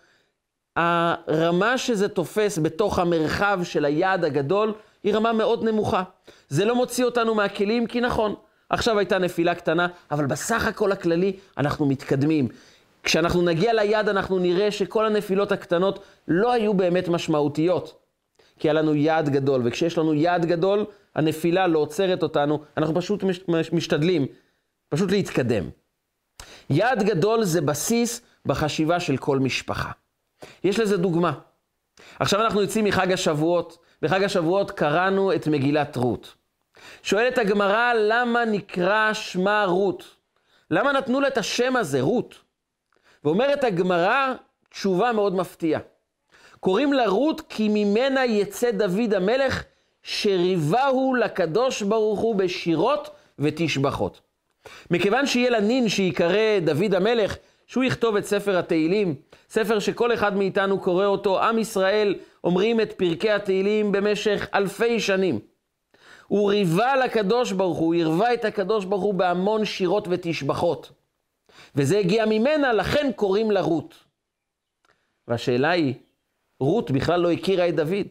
הרמה 0.77 1.79
שזה 1.79 2.09
תופס 2.09 2.59
בתוך 2.59 2.99
המרחב 2.99 3.61
של 3.65 3.85
היעד 3.85 4.25
הגדול, 4.25 4.73
היא 5.05 5.15
רמה 5.15 5.33
מאוד 5.33 5.65
נמוכה. 5.65 6.03
זה 6.49 6.65
לא 6.65 6.75
מוציא 6.75 7.05
אותנו 7.05 7.35
מהכלים, 7.35 7.87
כי 7.87 8.01
נכון, 8.01 8.35
עכשיו 8.71 8.99
הייתה 8.99 9.19
נפילה 9.19 9.55
קטנה, 9.55 9.89
אבל 10.11 10.27
בסך 10.27 10.67
הכל 10.67 10.93
הכללי 10.93 11.37
אנחנו 11.59 11.87
מתקדמים. 11.87 12.49
כשאנחנו 13.03 13.43
נגיע 13.43 13.73
ליעד 13.73 14.09
אנחנו 14.09 14.39
נראה 14.39 14.71
שכל 14.71 15.07
הנפילות 15.07 15.53
הקטנות 15.53 16.05
לא 16.29 16.53
היו 16.53 16.75
באמת 16.75 17.09
משמעותיות. 17.09 18.01
כי 18.59 18.69
היה 18.69 18.73
לנו 18.73 18.95
יעד 18.95 19.29
גדול, 19.29 19.63
וכשיש 19.65 19.99
לנו 19.99 20.15
יעד 20.15 20.45
גדול, 20.47 20.87
הנפילה 21.15 21.67
לא 21.67 21.79
עוצרת 21.79 22.23
אותנו, 22.23 22.63
אנחנו 22.77 22.95
פשוט 22.95 23.25
משתדלים, 23.73 24.27
פשוט 24.89 25.11
להתקדם. 25.11 25.65
יעד 26.71 27.03
גדול 27.03 27.45
זה 27.45 27.61
בסיס 27.61 28.23
בחשיבה 28.47 29.01
של 29.01 29.17
כל 29.17 29.39
משפחה. 29.39 29.91
יש 30.65 30.79
לזה 30.79 30.97
דוגמה. 30.97 31.33
עכשיו 32.19 32.41
אנחנו 32.41 32.61
יוצאים 32.61 32.85
מחג 32.85 33.13
השבועות, 33.13 33.79
בחג 34.03 34.23
השבועות 34.23 34.71
קראנו 34.71 35.33
את 35.35 35.47
מגילת 35.47 35.97
רות. 35.97 36.35
שואלת 37.03 37.39
הגמרא, 37.39 37.93
למה 37.95 38.45
נקרא 38.45 39.13
שמה 39.13 39.65
רות? 39.65 40.05
למה 40.71 40.93
נתנו 40.93 41.21
לה 41.21 41.29
את 41.29 41.39
השם 41.39 41.77
הזה, 41.77 42.01
רות? 42.01 42.50
ואומרת 43.25 43.65
הגמרא 43.65 44.35
תשובה 44.71 45.13
מאוד 45.13 45.35
מפתיעה. 45.35 45.81
קוראים 46.61 46.93
לה 46.93 47.09
רות 47.09 47.41
כי 47.49 47.69
ממנה 47.69 48.25
יצא 48.25 48.71
דוד 48.71 49.15
המלך, 49.15 49.65
שריבהו 50.03 51.15
לקדוש 51.15 51.83
ברוך 51.83 52.21
הוא 52.21 52.35
בשירות 52.35 53.11
ותשבחות. 53.39 54.21
מכיוון 54.91 55.27
שיהיה 55.27 55.51
לה 55.51 55.61
נין 55.61 55.89
שיקרא 55.89 56.59
דוד 56.65 56.95
המלך, 56.95 57.37
שהוא 57.67 57.85
יכתוב 57.85 58.17
את 58.17 58.25
ספר 58.25 58.59
התהילים, 58.59 59.15
ספר 59.51 59.79
שכל 59.79 60.15
אחד 60.15 60.37
מאיתנו 60.37 60.81
קורא 60.81 61.07
אותו, 61.07 61.43
עם 61.43 61.59
ישראל 61.59 62.15
אומרים 62.45 62.81
את 62.81 62.93
פרקי 62.93 63.31
התהילים 63.31 63.93
במשך 63.93 64.49
אלפי 64.55 65.01
שנים. 65.01 65.39
הוא 66.27 66.51
ריבה 66.51 66.97
לקדוש 66.97 67.53
ברוך 67.53 67.79
הוא, 67.79 67.95
הוא 67.95 68.03
ערבה 68.03 68.35
את 68.35 68.45
הקדוש 68.45 68.85
ברוך 68.85 69.03
הוא 69.03 69.15
בהמון 69.15 69.65
שירות 69.65 70.09
ותשבחות. 70.11 70.91
וזה 71.75 71.99
הגיע 71.99 72.27
ממנה, 72.27 72.73
לכן 72.73 73.11
קוראים 73.17 73.51
לה 73.51 73.61
רות. 73.61 73.95
והשאלה 75.29 75.71
היא, 75.71 75.95
רות 76.61 76.91
בכלל 76.91 77.21
לא 77.21 77.33
הכירה 77.33 77.69
את 77.69 77.77
דוד. 77.77 78.07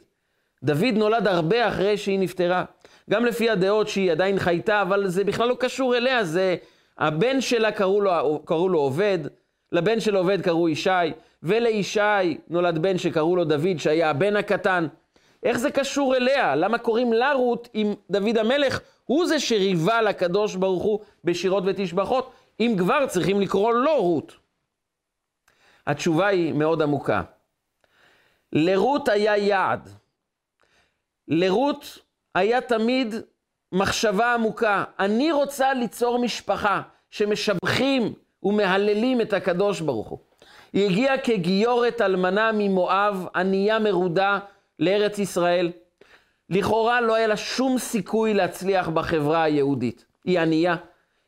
דוד 0.64 0.94
נולד 0.94 1.28
הרבה 1.28 1.68
אחרי 1.68 1.98
שהיא 1.98 2.20
נפטרה. 2.20 2.66
גם 3.10 3.26
לפי 3.26 3.50
הדעות 3.50 3.88
שהיא 3.88 4.12
עדיין 4.12 4.40
חייתה, 4.40 4.82
אבל 4.82 5.08
זה 5.08 5.24
בכלל 5.24 5.48
לא 5.48 5.56
קשור 5.60 5.98
אליה, 5.98 6.24
זה 6.24 6.56
הבן 6.98 7.42
שלה 7.42 7.72
קראו 7.72 8.02
לו, 8.02 8.42
קראו 8.46 8.70
לו 8.70 8.80
עובד, 8.80 9.20
לבן 9.72 10.00
של 10.00 10.16
עובד 10.16 10.42
קראו 10.42 10.70
ישי, 10.70 10.90
ולישי 11.44 12.38
נולד 12.50 12.78
בן 12.78 12.98
שקראו 12.98 13.36
לו 13.36 13.44
דוד, 13.44 13.78
שהיה 13.78 14.10
הבן 14.10 14.36
הקטן. 14.36 14.88
איך 15.44 15.58
זה 15.58 15.72
קשור 15.72 16.16
אליה? 16.16 16.56
למה 16.56 16.78
קוראים 16.78 17.14
לה 17.14 17.34
רות 17.34 17.70
אם 17.76 17.94
דוד 18.10 18.38
המלך 18.38 18.82
הוא 19.06 19.26
זה 19.26 19.40
שריבה 19.40 20.02
לקדוש 20.02 20.56
ברוך 20.56 20.84
הוא 20.84 21.00
בשירות 21.24 21.64
ותשבחות? 21.68 22.32
אם 22.60 22.76
כבר 22.80 23.08
צריכים 23.08 23.42
לקרוא 23.42 23.74
לו 23.74 24.02
רות. 24.02 24.36
התשובה 25.88 26.28
היא 26.28 26.54
מאוד 26.54 26.82
עמוקה. 26.82 27.22
לרות 28.54 29.10
היה 29.10 29.38
יעד. 29.38 29.90
לרות 31.28 32.00
היה 32.36 32.62
תמיד 32.62 33.16
מחשבה 33.72 34.34
עמוקה. 34.34 34.84
אני 35.00 35.32
רוצה 35.32 35.74
ליצור 35.74 36.20
משפחה 36.20 36.82
שמשבחים 37.10 38.14
ומהללים 38.44 39.22
את 39.22 39.34
הקדוש 39.34 39.82
ברוך 39.82 40.08
הוא. 40.08 40.20
היא 40.74 40.86
הגיעה 40.90 41.18
כגיורת 41.18 42.02
אלמנה 42.02 42.52
ממואב, 42.54 43.28
ענייה 43.36 43.80
מרודה, 43.80 44.40
לארץ 44.80 45.20
ישראל. 45.20 45.72
לכאורה 46.50 47.02
לא 47.02 47.16
היה 47.16 47.28
לה 47.28 47.38
שום 47.38 47.78
סיכוי 47.78 48.34
להצליח 48.34 48.90
בחברה 48.90 49.44
היהודית. 49.44 50.06
היא 50.26 50.40
ענייה, 50.40 50.76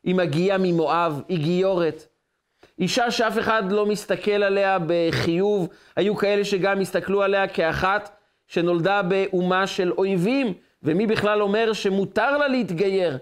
היא 0.03 0.15
מגיעה 0.15 0.58
ממואב, 0.58 1.22
היא 1.27 1.38
גיורת. 1.38 2.05
אישה 2.79 3.12
שאף 3.12 3.39
אחד 3.39 3.72
לא 3.72 3.86
מסתכל 3.86 4.31
עליה 4.31 4.77
בחיוב, 4.88 5.67
היו 5.96 6.15
כאלה 6.15 6.46
שגם 6.46 6.81
הסתכלו 6.81 7.24
עליה 7.24 7.48
כאחת 7.48 8.10
שנולדה 8.48 9.01
באומה 9.01 9.67
של 9.67 9.91
אויבים, 9.91 10.53
ומי 10.84 11.08
בכלל 11.08 11.41
אומר 11.41 11.74
שמותר 11.74 12.38
לה 12.38 12.48
להתגייר? 12.48 13.17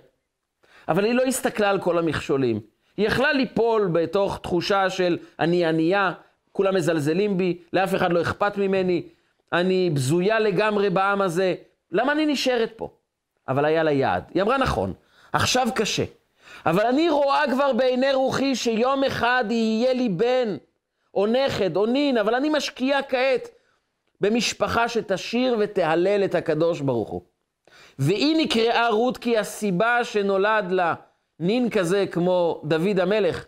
אבל 0.88 1.06
היא 1.06 1.14
לא 1.14 1.24
הסתכלה 1.24 1.70
על 1.70 1.80
כל 1.80 1.98
המכשולים. 1.98 2.60
היא 2.98 3.08
יכלה 3.08 3.34
ליפול 3.34 3.90
בתוך 3.92 4.40
תחושה 4.44 4.90
של 4.90 5.18
אני 5.40 5.66
ענייה, 5.66 6.12
כולם 6.52 6.76
מזלזלים 6.76 7.38
בי, 7.38 7.58
לאף 7.74 7.96
אחד 7.96 8.14
לא 8.14 8.22
אכפת 8.22 8.58
ממני, 8.58 9.04
אני 9.54 9.90
בזויה 9.90 10.40
לגמרי 10.40 10.90
בעם 10.90 11.22
הזה, 11.22 11.56
למה 11.92 12.12
אני 12.12 12.26
נשארת 12.26 12.72
פה? 12.76 12.90
אבל 13.48 13.66
היה 13.66 13.84
לה 13.84 13.92
יעד. 13.92 14.24
היא 14.34 14.42
אמרה 14.42 14.58
נכון, 14.58 14.94
עכשיו 15.34 15.68
קשה, 15.76 16.04
אבל 16.66 16.86
אני 16.86 17.10
רואה 17.10 17.44
כבר 17.52 17.74
בעיני 17.74 18.14
רוחי 18.14 18.56
שיום 18.56 19.04
אחד 19.04 19.44
יהיה 19.50 19.94
לי 19.94 20.10
בן, 20.10 20.58
או 21.14 21.28
נכד, 21.28 21.78
או 21.78 21.86
נין, 21.86 22.18
אבל 22.18 22.36
אני 22.36 22.50
משקיעה 22.50 23.04
כעת 23.04 23.50
במשפחה 24.22 24.90
שתשיר 24.90 25.56
ותהלל 25.60 26.26
את 26.26 26.36
הקדוש 26.36 26.82
ברוך 26.82 27.10
הוא. 27.10 27.22
והיא 28.00 28.36
נקראה 28.38 28.90
רות 28.90 29.18
כי 29.18 29.38
הסיבה 29.38 30.04
שנולד 30.04 30.72
לה 30.72 30.94
נין 31.40 31.70
כזה 31.70 32.06
כמו 32.12 32.62
דוד 32.64 33.00
המלך, 33.00 33.46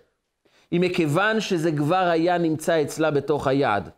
היא 0.72 0.80
מכיוון 0.80 1.40
שזה 1.40 1.72
כבר 1.72 1.96
היה 1.96 2.38
נמצא 2.38 2.82
אצלה 2.82 3.12
בתוך 3.12 3.48
היעד. 3.48 3.90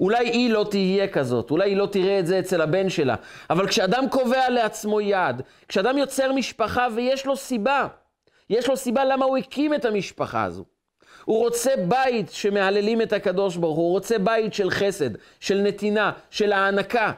אולי 0.00 0.28
היא 0.28 0.50
לא 0.50 0.66
תהיה 0.70 1.08
כזאת, 1.08 1.50
אולי 1.50 1.70
היא 1.70 1.76
לא 1.76 1.86
תראה 1.86 2.18
את 2.18 2.26
זה 2.26 2.38
אצל 2.38 2.60
הבן 2.60 2.88
שלה. 2.88 3.14
אבל 3.50 3.68
כשאדם 3.68 4.08
קובע 4.10 4.48
לעצמו 4.48 5.00
יעד, 5.00 5.42
כשאדם 5.68 5.98
יוצר 5.98 6.32
משפחה 6.32 6.86
ויש 6.94 7.26
לו 7.26 7.36
סיבה, 7.36 7.86
יש 8.50 8.68
לו 8.68 8.76
סיבה 8.76 9.04
למה 9.04 9.24
הוא 9.24 9.38
הקים 9.38 9.74
את 9.74 9.84
המשפחה 9.84 10.44
הזו. 10.44 10.64
הוא 11.24 11.38
רוצה 11.38 11.70
בית 11.88 12.30
שמהללים 12.30 13.02
את 13.02 13.12
הקדוש 13.12 13.56
ברוך 13.56 13.76
הוא, 13.76 13.84
הוא 13.84 13.92
רוצה 13.92 14.18
בית 14.18 14.54
של 14.54 14.70
חסד, 14.70 15.10
של 15.40 15.60
נתינה, 15.60 16.12
של 16.30 16.52
הענקה. 16.52 17.12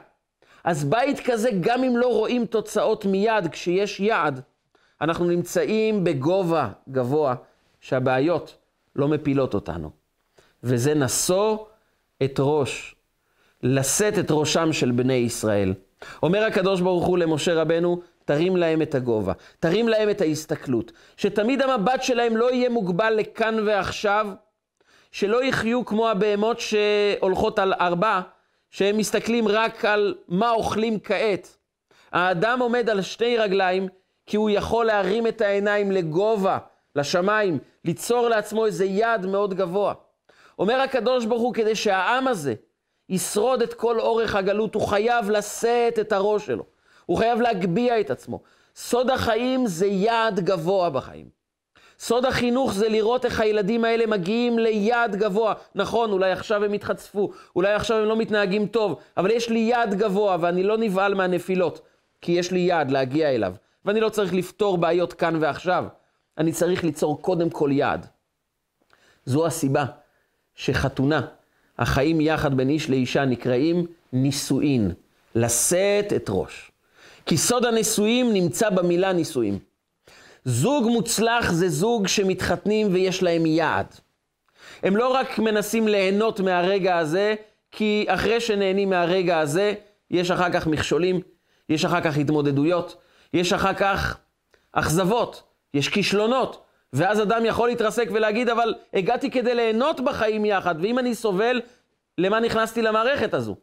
אז 0.64 0.84
בית 0.84 1.20
כזה, 1.20 1.50
גם 1.60 1.84
אם 1.84 1.96
לא 1.96 2.06
רואים 2.06 2.46
תוצאות 2.46 3.04
מיד, 3.04 3.48
כשיש 3.52 4.00
יעד, 4.00 4.40
אנחנו 5.00 5.24
נמצאים 5.24 6.04
בגובה 6.04 6.68
גבוה, 6.88 7.34
שהבעיות 7.80 8.56
לא 8.96 9.08
מפילות 9.08 9.54
אותנו. 9.54 9.90
וזה 10.62 10.94
נשוא 10.94 11.56
את 12.24 12.36
ראש, 12.38 12.94
לשאת 13.62 14.18
את 14.18 14.26
ראשם 14.30 14.72
של 14.72 14.90
בני 14.90 15.12
ישראל. 15.12 15.74
אומר 16.22 16.44
הקדוש 16.44 16.80
ברוך 16.80 17.04
הוא 17.04 17.18
למשה 17.18 17.54
רבנו, 17.54 18.02
תרים 18.32 18.56
להם 18.56 18.82
את 18.82 18.94
הגובה, 18.94 19.32
תרים 19.60 19.88
להם 19.88 20.10
את 20.10 20.20
ההסתכלות, 20.20 20.92
שתמיד 21.16 21.62
המבט 21.62 22.02
שלהם 22.02 22.36
לא 22.36 22.52
יהיה 22.52 22.68
מוגבל 22.68 23.10
לכאן 23.10 23.56
ועכשיו, 23.66 24.26
שלא 25.10 25.44
יחיו 25.44 25.84
כמו 25.84 26.08
הבהמות 26.08 26.60
שהולכות 26.60 27.58
על 27.58 27.72
ארבע, 27.72 28.20
שהם 28.70 28.96
מסתכלים 28.96 29.48
רק 29.48 29.84
על 29.84 30.14
מה 30.28 30.50
אוכלים 30.50 30.98
כעת. 31.00 31.56
האדם 32.12 32.60
עומד 32.60 32.90
על 32.90 33.02
שתי 33.02 33.38
רגליים, 33.38 33.88
כי 34.26 34.36
הוא 34.36 34.50
יכול 34.50 34.86
להרים 34.86 35.26
את 35.26 35.40
העיניים 35.40 35.90
לגובה, 35.90 36.58
לשמיים, 36.96 37.58
ליצור 37.84 38.28
לעצמו 38.28 38.66
איזה 38.66 38.84
יעד 38.84 39.26
מאוד 39.26 39.54
גבוה. 39.54 39.94
אומר 40.58 40.80
הקדוש 40.80 41.24
ברוך 41.24 41.42
הוא, 41.42 41.54
כדי 41.54 41.74
שהעם 41.74 42.28
הזה 42.28 42.54
ישרוד 43.08 43.62
את 43.62 43.74
כל 43.74 44.00
אורך 44.00 44.34
הגלות, 44.34 44.74
הוא 44.74 44.86
חייב 44.86 45.30
לשאת 45.30 45.98
את 45.98 46.12
הראש 46.12 46.46
שלו. 46.46 46.64
הוא 47.06 47.18
חייב 47.18 47.40
להגביה 47.40 48.00
את 48.00 48.11
עצמו. 48.11 48.40
סוד 48.76 49.11
החיים 49.11 49.66
זה 49.66 49.87
יעד 49.87 50.40
גבוה 50.40 50.90
בחיים. 50.90 51.42
סוד 51.99 52.25
החינוך 52.25 52.73
זה 52.73 52.88
לראות 52.88 53.25
איך 53.25 53.40
הילדים 53.40 53.85
האלה 53.85 54.06
מגיעים 54.06 54.59
ליעד 54.59 55.16
גבוה. 55.16 55.54
נכון, 55.75 56.12
אולי 56.12 56.32
עכשיו 56.32 56.64
הם 56.64 56.73
התחצפו, 56.73 57.30
אולי 57.56 57.73
עכשיו 57.73 57.97
הם 57.99 58.04
לא 58.04 58.16
מתנהגים 58.16 58.66
טוב, 58.66 59.00
אבל 59.16 59.30
יש 59.30 59.49
לי 59.49 59.59
יעד 59.59 59.94
גבוה 59.94 60.37
ואני 60.40 60.62
לא 60.62 60.78
נבהל 60.78 61.14
מהנפילות, 61.14 61.80
כי 62.21 62.32
יש 62.32 62.50
לי 62.50 62.61
יעד 62.61 62.90
להגיע 62.90 63.30
אליו. 63.30 63.54
ואני 63.85 64.00
לא 64.00 64.09
צריך 64.09 64.35
לפתור 64.35 64.78
בעיות 64.78 65.12
כאן 65.12 65.37
ועכשיו, 65.40 65.85
אני 66.38 66.52
צריך 66.52 66.85
ליצור 66.85 67.23
קודם 67.23 67.50
כל 67.50 67.71
יעד. 67.73 68.06
זו 69.25 69.47
הסיבה 69.47 69.85
שחתונה, 70.54 71.21
החיים 71.78 72.21
יחד 72.21 72.54
בין 72.54 72.68
איש 72.68 72.90
לאישה 72.90 73.25
נקראים 73.25 73.87
נישואין, 74.12 74.92
לשאת 75.35 76.12
את 76.16 76.26
ראש. 76.28 76.71
כי 77.26 77.36
סוד 77.36 77.64
הנישואים 77.64 78.32
נמצא 78.32 78.70
במילה 78.70 79.12
נישואים. 79.12 79.58
זוג 80.44 80.86
מוצלח 80.86 81.52
זה 81.52 81.68
זוג 81.68 82.06
שמתחתנים 82.06 82.88
ויש 82.92 83.22
להם 83.22 83.46
יעד. 83.46 83.86
הם 84.82 84.96
לא 84.96 85.08
רק 85.08 85.38
מנסים 85.38 85.88
ליהנות 85.88 86.40
מהרגע 86.40 86.98
הזה, 86.98 87.34
כי 87.70 88.04
אחרי 88.08 88.40
שנהנים 88.40 88.90
מהרגע 88.90 89.38
הזה, 89.38 89.74
יש 90.10 90.30
אחר 90.30 90.52
כך 90.52 90.66
מכשולים, 90.66 91.20
יש 91.68 91.84
אחר 91.84 92.00
כך 92.00 92.16
התמודדויות, 92.16 92.96
יש 93.34 93.52
אחר 93.52 93.74
כך 93.74 94.16
אכזבות, 94.72 95.42
יש 95.74 95.88
כישלונות, 95.88 96.64
ואז 96.92 97.22
אדם 97.22 97.44
יכול 97.44 97.68
להתרסק 97.68 98.08
ולהגיד, 98.12 98.48
אבל 98.48 98.74
הגעתי 98.94 99.30
כדי 99.30 99.54
ליהנות 99.54 100.00
בחיים 100.00 100.44
יחד, 100.44 100.74
ואם 100.80 100.98
אני 100.98 101.14
סובל, 101.14 101.61
למה 102.18 102.40
נכנסתי 102.40 102.82
למערכת 102.82 103.35
הזו? 103.35 103.56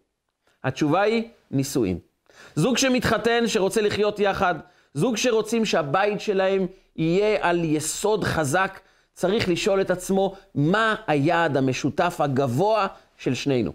התשובה 0.64 1.02
היא 1.02 1.24
נישואים. 1.52 2.09
זוג 2.56 2.78
שמתחתן, 2.78 3.48
שרוצה 3.48 3.82
לחיות 3.82 4.20
יחד, 4.20 4.56
זוג 4.94 5.18
שרוצים 5.18 5.66
שהבית 5.66 6.22
שלהם 6.22 6.68
יהיה 6.96 7.38
על 7.42 7.64
יסוד 7.64 8.24
חזק, 8.24 8.80
צריך 9.14 9.50
לשאול 9.50 9.82
את 9.82 9.92
עצמו, 9.92 10.36
מה 10.56 10.96
היעד 11.08 11.58
המשותף 11.58 12.16
הגבוה 12.20 12.88
של 13.18 13.34
שנינו? 13.34 13.72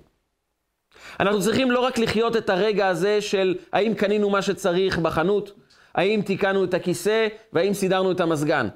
אנחנו 1.20 1.42
צריכים 1.42 1.70
לא 1.70 1.80
רק 1.80 1.98
לחיות 1.98 2.36
את 2.36 2.50
הרגע 2.50 2.88
הזה 2.88 3.20
של 3.20 3.54
האם 3.72 3.94
קנינו 3.94 4.30
מה 4.30 4.42
שצריך 4.42 4.98
בחנות, 4.98 5.52
האם 5.94 6.20
תיקנו 6.26 6.64
את 6.64 6.74
הכיסא 6.74 7.28
והאם 7.52 7.74
סידרנו 7.74 8.12
את 8.12 8.20
המזגן. 8.20 8.68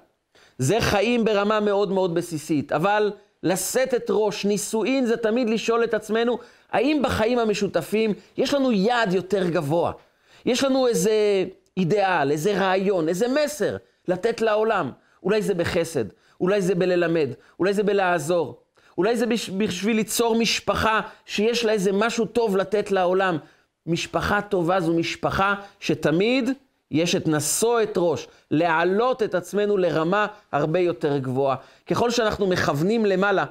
זה 0.58 0.80
חיים 0.80 1.24
ברמה 1.24 1.60
מאוד 1.60 1.92
מאוד 1.92 2.14
בסיסית, 2.14 2.72
אבל 2.72 3.12
לשאת 3.42 3.94
את 3.94 4.06
ראש 4.10 4.44
נישואין 4.44 5.06
זה 5.06 5.16
תמיד 5.16 5.50
לשאול 5.50 5.84
את 5.84 5.94
עצמנו, 5.94 6.38
האם 6.72 7.00
בחיים 7.04 7.38
המשותפים 7.38 8.14
יש 8.36 8.54
לנו 8.54 8.72
יעד 8.72 9.12
יותר 9.12 9.48
גבוה? 9.48 9.92
יש 10.46 10.64
לנו 10.64 10.86
איזה 10.86 11.44
אידיאל, 11.76 12.30
איזה 12.30 12.58
רעיון, 12.58 13.08
איזה 13.08 13.26
מסר 13.44 13.76
לתת 14.08 14.40
לעולם. 14.40 14.90
אולי 15.22 15.42
זה 15.42 15.54
בחסד, 15.54 16.04
אולי 16.40 16.62
זה 16.62 16.74
בללמד, 16.74 17.28
אולי 17.58 17.74
זה 17.74 17.82
בלעזור, 17.82 18.60
אולי 18.98 19.16
זה 19.16 19.26
בשביל 19.58 19.96
ליצור 19.96 20.38
משפחה 20.38 21.00
שיש 21.26 21.64
לה 21.64 21.72
איזה 21.72 21.92
משהו 21.92 22.26
טוב 22.26 22.56
לתת 22.56 22.90
לעולם. 22.90 23.38
משפחה 23.86 24.42
טובה 24.42 24.80
זו 24.80 24.92
משפחה 24.92 25.54
שתמיד 25.80 26.50
יש 26.90 27.14
את 27.14 27.28
נשוא 27.28 27.82
את 27.82 27.92
ראש, 27.96 28.28
להעלות 28.50 29.22
את 29.22 29.34
עצמנו 29.34 29.76
לרמה 29.76 30.26
הרבה 30.52 30.78
יותר 30.78 31.18
גבוהה. 31.18 31.56
ככל 31.86 32.10
שאנחנו 32.10 32.46
מכוונים 32.46 33.06
למעלה, 33.06 33.44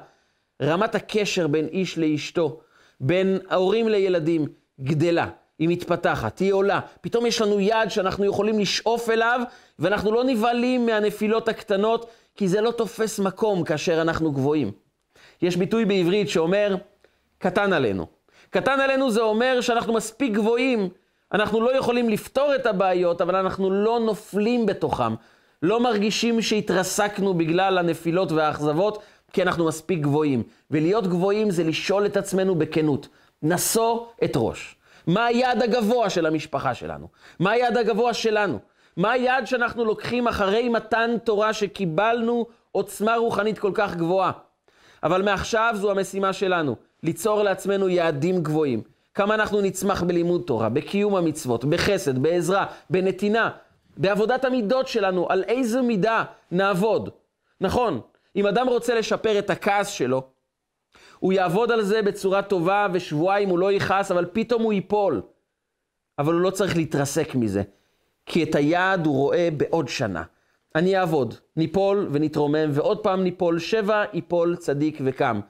רמת 0.62 0.94
הקשר 0.94 1.46
בין 1.46 1.66
איש 1.66 1.98
לאשתו, 1.98 2.60
בין 3.00 3.38
ההורים 3.48 3.88
לילדים, 3.88 4.46
גדלה. 4.80 5.28
היא 5.58 5.68
מתפתחת, 5.68 6.38
היא 6.38 6.52
עולה. 6.52 6.80
פתאום 7.00 7.26
יש 7.26 7.40
לנו 7.40 7.60
יד 7.60 7.88
שאנחנו 7.88 8.24
יכולים 8.24 8.58
לשאוף 8.58 9.10
אליו, 9.10 9.40
ואנחנו 9.78 10.12
לא 10.12 10.24
נבהלים 10.24 10.86
מהנפילות 10.86 11.48
הקטנות, 11.48 12.10
כי 12.36 12.48
זה 12.48 12.60
לא 12.60 12.70
תופס 12.70 13.18
מקום 13.18 13.64
כאשר 13.64 14.02
אנחנו 14.02 14.32
גבוהים. 14.32 14.72
יש 15.42 15.56
ביטוי 15.56 15.84
בעברית 15.84 16.28
שאומר, 16.28 16.76
קטן 17.38 17.72
עלינו. 17.72 18.06
קטן 18.50 18.80
עלינו 18.80 19.10
זה 19.10 19.20
אומר 19.20 19.60
שאנחנו 19.60 19.92
מספיק 19.92 20.32
גבוהים 20.32 20.88
אנחנו 21.32 21.60
לא 21.60 21.76
יכולים 21.76 22.08
לפתור 22.08 22.54
את 22.54 22.66
הבעיות, 22.66 23.20
אבל 23.20 23.36
אנחנו 23.36 23.70
לא 23.70 24.00
נופלים 24.00 24.66
בתוכם. 24.66 25.14
לא 25.62 25.80
מרגישים 25.80 26.42
שהתרסקנו 26.42 27.34
בגלל 27.34 27.78
הנפילות 27.78 28.32
והאכזבות, 28.32 29.02
כי 29.32 29.42
אנחנו 29.42 29.64
מספיק 29.64 30.00
גבוהים. 30.00 30.42
ולהיות 30.70 31.06
גבוהים 31.06 31.50
זה 31.50 31.64
לשאול 31.64 32.06
את 32.06 32.16
עצמנו 32.16 32.54
בכנות. 32.54 33.08
נשוא 33.42 34.06
את 34.24 34.32
ראש. 34.36 34.76
מה 35.06 35.26
היעד 35.26 35.62
הגבוה 35.62 36.10
של 36.10 36.26
המשפחה 36.26 36.74
שלנו? 36.74 37.08
מה 37.40 37.50
היעד 37.50 37.76
הגבוה 37.76 38.14
שלנו? 38.14 38.58
מה 38.96 39.10
היעד 39.10 39.46
שאנחנו 39.46 39.84
לוקחים 39.84 40.28
אחרי 40.28 40.68
מתן 40.68 41.10
תורה 41.24 41.52
שקיבלנו 41.52 42.46
עוצמה 42.72 43.16
רוחנית 43.16 43.58
כל 43.58 43.70
כך 43.74 43.94
גבוהה? 43.94 44.32
אבל 45.02 45.22
מעכשיו 45.22 45.74
זו 45.76 45.90
המשימה 45.90 46.32
שלנו, 46.32 46.76
ליצור 47.02 47.42
לעצמנו 47.42 47.88
יעדים 47.88 48.42
גבוהים. 48.42 48.82
כמה 49.14 49.34
אנחנו 49.34 49.60
נצמח 49.60 50.02
בלימוד 50.02 50.42
תורה, 50.46 50.68
בקיום 50.68 51.16
המצוות, 51.16 51.64
בחסד, 51.64 52.18
בעזרה, 52.18 52.66
בנתינה, 52.90 53.50
בעבודת 53.96 54.44
המידות 54.44 54.88
שלנו, 54.88 55.26
על 55.28 55.44
איזו 55.48 55.82
מידה 55.82 56.24
נעבוד. 56.50 57.10
נכון, 57.60 58.00
אם 58.38 58.46
אדם 58.46 58.68
רוצה 58.68 58.94
לשפר 58.94 59.38
את 59.38 59.50
הכעס 59.50 59.88
שלו, 59.88 60.22
הוא 61.18 61.32
יעבוד 61.32 61.72
על 61.72 61.82
זה 61.82 62.02
בצורה 62.02 62.42
טובה, 62.42 62.86
ושבועיים 62.92 63.48
הוא 63.48 63.58
לא 63.58 63.72
יכעס, 63.72 64.10
אבל 64.10 64.26
פתאום 64.32 64.62
הוא 64.62 64.72
ייפול. 64.72 65.22
אבל 66.18 66.32
הוא 66.32 66.40
לא 66.40 66.50
צריך 66.50 66.76
להתרסק 66.76 67.34
מזה, 67.34 67.62
כי 68.26 68.42
את 68.42 68.54
היעד 68.54 69.06
הוא 69.06 69.14
רואה 69.14 69.48
בעוד 69.56 69.88
שנה. 69.88 70.22
אני 70.74 70.98
אעבוד, 70.98 71.34
ניפול 71.56 72.08
ונתרומם, 72.12 72.70
ועוד 72.72 72.98
פעם 72.98 73.24
ניפול, 73.24 73.58
שבע 73.58 74.04
ייפול 74.12 74.56
צדיק 74.56 74.98
וקם. 75.04 75.40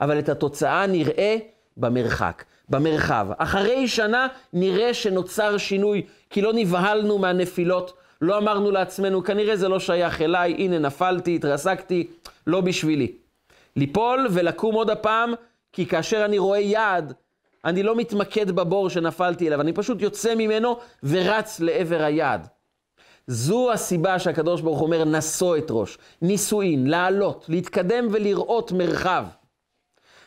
אבל 0.00 0.18
את 0.18 0.28
התוצאה 0.28 0.86
נראה 0.86 1.36
במרחק. 1.76 2.44
במרחב. 2.68 3.26
אחרי 3.38 3.88
שנה 3.88 4.26
נראה 4.52 4.94
שנוצר 4.94 5.58
שינוי, 5.58 6.06
כי 6.30 6.42
לא 6.42 6.52
נבהלנו 6.54 7.18
מהנפילות, 7.18 7.92
לא 8.20 8.38
אמרנו 8.38 8.70
לעצמנו, 8.70 9.24
כנראה 9.24 9.56
זה 9.56 9.68
לא 9.68 9.80
שייך 9.80 10.22
אליי, 10.22 10.52
הנה 10.52 10.78
נפלתי, 10.78 11.36
התרסקתי, 11.36 12.10
לא 12.48 12.60
בשבילי. 12.60 13.12
ליפול 13.76 14.26
ולקום 14.30 14.74
עוד 14.74 14.90
הפעם, 14.90 15.34
כי 15.72 15.86
כאשר 15.86 16.24
אני 16.24 16.38
רואה 16.38 16.58
יעד, 16.58 17.12
אני 17.64 17.82
לא 17.82 17.96
מתמקד 17.96 18.50
בבור 18.50 18.90
שנפלתי 18.90 19.48
אליו, 19.48 19.60
אני 19.60 19.72
פשוט 19.72 20.02
יוצא 20.02 20.34
ממנו 20.34 20.78
ורץ 21.02 21.60
לעבר 21.60 22.02
היעד. 22.02 22.48
זו 23.26 23.72
הסיבה 23.72 24.18
שהקדוש 24.18 24.60
ברוך 24.60 24.80
אומר, 24.80 25.04
נשוא 25.04 25.56
את 25.56 25.66
ראש, 25.70 25.98
נישואין, 26.22 26.86
לעלות, 26.86 27.44
להתקדם 27.48 28.08
ולראות 28.10 28.72
מרחב. 28.72 29.24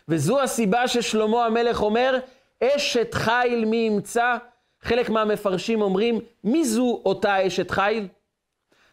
וזו 0.07 0.41
הסיבה 0.41 0.87
ששלמה 0.87 1.45
המלך 1.45 1.81
אומר, 1.81 2.19
אשת 2.63 3.13
חיל 3.13 3.65
מי 3.65 3.77
ימצא? 3.77 4.37
חלק 4.81 5.09
מהמפרשים 5.09 5.81
אומרים, 5.81 6.19
מי 6.43 6.65
זו 6.65 7.01
אותה 7.05 7.47
אשת 7.47 7.71
חיל? 7.71 8.07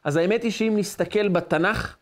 אז 0.04 0.16
האמת 0.16 0.42
היא 0.42 0.50
שאם 0.50 0.74
נסתכל 0.76 1.28
בתנ"ך, 1.28 1.96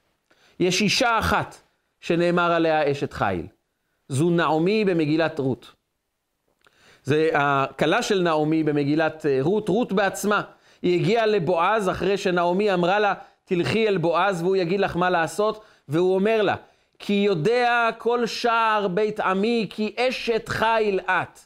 יש 0.60 0.82
אישה 0.82 1.18
אחת 1.18 1.56
שנאמר 2.00 2.52
עליה 2.52 2.90
אשת 2.90 3.12
חיל. 3.12 3.46
זו 4.08 4.30
נעמי 4.30 4.84
במגילת 4.84 5.38
רות. 5.38 5.72
זה 7.02 7.30
הכלה 7.34 8.02
של 8.02 8.22
נעמי 8.22 8.62
במגילת 8.62 9.26
אה, 9.26 9.38
רות, 9.40 9.68
רות 9.68 9.92
בעצמה. 9.92 10.42
היא 10.82 11.00
הגיעה 11.00 11.26
לבועז 11.26 11.88
אחרי 11.88 12.18
שנעמי 12.18 12.74
אמרה 12.74 12.98
לה, 12.98 13.14
תלכי 13.44 13.88
אל 13.88 13.98
בועז 13.98 14.42
והוא 14.42 14.56
יגיד 14.56 14.80
לך 14.80 14.96
מה 14.96 15.10
לעשות, 15.10 15.64
והוא 15.88 16.14
אומר 16.14 16.42
לה, 16.42 16.54
כי 16.98 17.12
יודע 17.12 17.88
כל 17.98 18.26
שער 18.26 18.88
בית 18.88 19.20
עמי, 19.20 19.66
כי 19.70 19.94
אשת 19.98 20.48
חיל 20.48 21.00
את. 21.00 21.40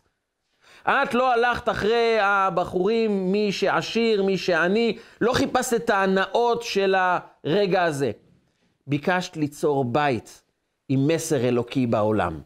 את 0.88 1.14
לא 1.14 1.32
הלכת 1.32 1.68
אחרי 1.68 2.18
הבחורים, 2.20 3.32
מי 3.32 3.52
שעשיר, 3.52 4.22
מי 4.22 4.38
שעני, 4.38 4.98
לא 5.20 5.32
חיפשת 5.32 5.74
את 5.74 5.90
ההנאות 5.90 6.62
של 6.62 6.94
הרגע 6.94 7.82
הזה. 7.82 8.10
ביקשת 8.90 9.36
ליצור 9.36 9.84
בית 9.84 10.42
עם 10.88 11.06
מסר 11.06 11.48
אלוקי 11.48 11.86
בעולם. 11.86 12.40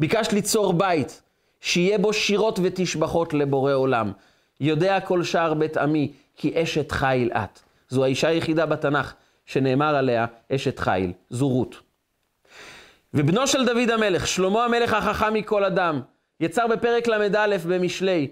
ביקשת 0.00 0.32
ליצור 0.32 0.72
בית 0.72 1.22
שיהיה 1.60 1.98
בו 1.98 2.12
שירות 2.12 2.58
ותשבחות 2.62 3.34
לבורא 3.34 3.72
עולם. 3.72 4.12
יודע 4.60 5.00
כל 5.00 5.22
שער 5.22 5.54
בית 5.54 5.76
עמי, 5.76 6.12
כי 6.36 6.62
אשת 6.62 6.92
חיל 6.92 7.30
את. 7.32 7.60
זו 7.88 8.04
האישה 8.04 8.28
היחידה 8.28 8.66
בתנ"ך 8.66 9.14
שנאמר 9.46 9.94
עליה 9.96 10.26
אשת 10.52 10.78
חיל, 10.78 11.12
זו 11.30 11.48
רות. 11.48 11.76
ובנו 13.14 13.46
של 13.46 13.66
דוד 13.66 13.90
המלך, 13.90 14.26
שלמה 14.26 14.64
המלך 14.64 14.94
החכם 14.94 15.34
מכל 15.34 15.64
אדם, 15.64 16.00
יצר 16.40 16.66
בפרק 16.66 17.08
ל"א 17.08 17.56
במשלי, 17.68 18.28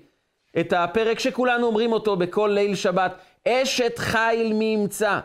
את 0.60 0.72
הפרק 0.72 1.18
שכולנו 1.18 1.66
אומרים 1.66 1.92
אותו 1.92 2.16
בכל 2.16 2.50
ליל 2.54 2.74
שבת, 2.74 3.14
אשת 3.48 3.98
חיל 3.98 4.52
מי 4.52 4.64
ימצא. 4.64 5.20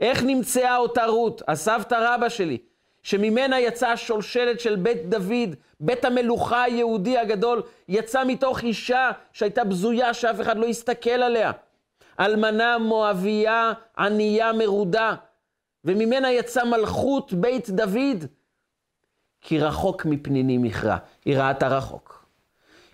איך 0.00 0.22
נמצאה 0.22 0.76
אותה 0.76 1.06
רות, 1.06 1.42
הסבתא 1.48 1.94
רבא 1.94 2.28
שלי, 2.28 2.58
שממנה 3.02 3.60
יצאה 3.60 3.92
השולשלת 3.92 4.60
של 4.60 4.76
בית 4.76 5.08
דוד, 5.08 5.54
בית 5.80 6.04
המלוכה 6.04 6.62
היהודי 6.62 7.18
הגדול, 7.18 7.62
יצא 7.88 8.24
מתוך 8.24 8.62
אישה 8.62 9.10
שהייתה 9.32 9.64
בזויה, 9.64 10.14
שאף 10.14 10.40
אחד 10.40 10.56
לא 10.56 10.66
הסתכל 10.66 11.10
עליה. 11.10 11.52
אלמנה 12.20 12.78
מואביה, 12.78 13.72
ענייה 13.98 14.52
מרודה, 14.52 15.14
וממנה 15.84 16.32
יצא 16.32 16.64
מלכות 16.64 17.32
בית 17.32 17.70
דוד. 17.70 18.24
כי 19.40 19.58
רחוק 19.58 20.04
מפניני 20.04 20.58
מכרע, 20.58 20.96
היא 21.24 21.38
ראתה 21.38 21.68
רחוק. 21.68 22.26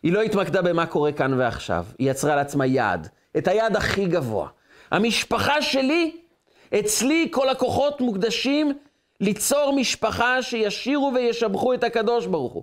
היא 0.03 0.13
לא 0.13 0.23
התמקדה 0.23 0.63
במה 0.63 0.87
קורה 0.87 1.13
כאן 1.13 1.35
ועכשיו, 1.39 1.85
היא 1.99 2.11
יצרה 2.11 2.37
לעצמה 2.37 2.67
יעד, 2.67 3.09
את 3.39 3.49
היעד 3.49 3.77
הכי 3.77 4.07
גבוה. 4.07 4.49
המשפחה 4.91 5.63
שלי, 5.63 6.20
אצלי 6.79 7.29
כל 7.31 7.49
הכוחות 7.49 8.01
מוקדשים 8.01 8.73
ליצור 9.21 9.73
משפחה 9.77 10.43
שישירו 10.43 11.13
וישבחו 11.15 11.75
את 11.75 11.85
הקדוש 11.85 12.27
ברוך 12.27 12.53
הוא. 12.53 12.63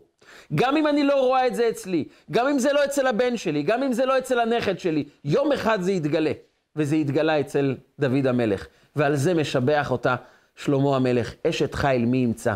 גם 0.56 0.78
אם 0.78 0.88
אני 0.88 1.04
לא 1.04 1.26
רואה 1.26 1.48
את 1.48 1.56
זה 1.56 1.70
אצלי, 1.70 2.06
גם 2.32 2.48
אם 2.48 2.60
זה 2.60 2.74
לא 2.74 2.86
אצל 2.86 3.08
הבן 3.08 3.38
שלי, 3.38 3.64
גם 3.64 3.84
אם 3.84 3.94
זה 3.94 4.06
לא 4.06 4.18
אצל 4.18 4.40
הנכד 4.40 4.80
שלי, 4.80 5.04
יום 5.26 5.52
אחד 5.52 5.82
זה 5.82 5.92
יתגלה. 5.92 6.32
וזה 6.76 6.96
התגלה 6.96 7.40
אצל 7.40 7.76
דוד 8.00 8.28
המלך. 8.28 8.68
ועל 8.96 9.16
זה 9.16 9.34
משבח 9.34 9.92
אותה 9.92 10.16
שלמה 10.56 10.96
המלך, 10.96 11.34
אשת 11.48 11.76
חיל 11.76 12.06
מי 12.06 12.18
ימצא, 12.18 12.54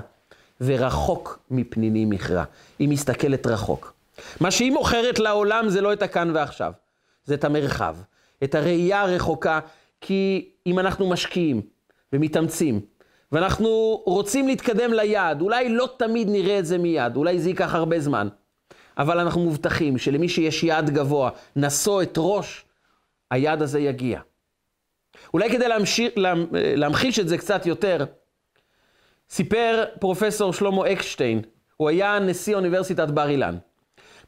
ורחוק 0.61 1.39
מפניני 1.51 2.05
מכרע. 2.05 2.43
היא 2.79 2.89
מסתכלת 2.89 3.47
רחוק. 3.47 3.93
מה 4.39 4.51
שהיא 4.51 4.71
מוכרת 4.71 5.19
לעולם 5.19 5.69
זה 5.69 5.81
לא 5.81 5.93
את 5.93 6.01
הכאן 6.01 6.31
ועכשיו, 6.35 6.73
זה 7.25 7.33
את 7.33 7.43
המרחב, 7.43 7.95
את 8.43 8.55
הראייה 8.55 9.01
הרחוקה, 9.01 9.59
כי 10.01 10.50
אם 10.67 10.79
אנחנו 10.79 11.09
משקיעים 11.09 11.61
ומתאמצים, 12.13 12.81
ואנחנו 13.31 14.01
רוצים 14.05 14.47
להתקדם 14.47 14.93
ליעד, 14.93 15.41
אולי 15.41 15.69
לא 15.69 15.89
תמיד 15.97 16.29
נראה 16.29 16.59
את 16.59 16.65
זה 16.65 16.77
מיד, 16.77 17.15
אולי 17.15 17.39
זה 17.39 17.49
ייקח 17.49 17.75
הרבה 17.75 17.99
זמן, 17.99 18.27
אבל 18.97 19.19
אנחנו 19.19 19.41
מובטחים 19.41 19.97
שלמי 19.97 20.29
שיש 20.29 20.63
יעד 20.63 20.89
גבוה, 20.89 21.29
נשוא 21.55 22.01
את 22.03 22.13
ראש, 22.17 22.65
היעד 23.31 23.61
הזה 23.61 23.79
יגיע. 23.79 24.19
אולי 25.33 25.49
כדי 25.49 25.67
להמשיך, 25.67 26.13
להמחיש 26.53 27.19
את 27.19 27.27
זה 27.27 27.37
קצת 27.37 27.65
יותר, 27.65 28.05
סיפר 29.29 29.85
פרופסור 29.99 30.53
שלמה 30.53 30.91
אקשטיין, 30.91 31.41
הוא 31.77 31.89
היה 31.89 32.19
נשיא 32.19 32.55
אוניברסיטת 32.55 33.07
בר 33.07 33.29
אילן. 33.29 33.57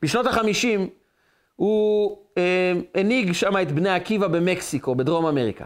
בשנות 0.01 0.25
החמישים 0.25 0.89
הוא 1.55 2.17
אה, 2.37 2.73
הנהיג 2.95 3.31
שם 3.31 3.53
את 3.61 3.71
בני 3.71 3.89
עקיבא 3.89 4.27
במקסיקו, 4.27 4.95
בדרום 4.95 5.25
אמריקה. 5.25 5.65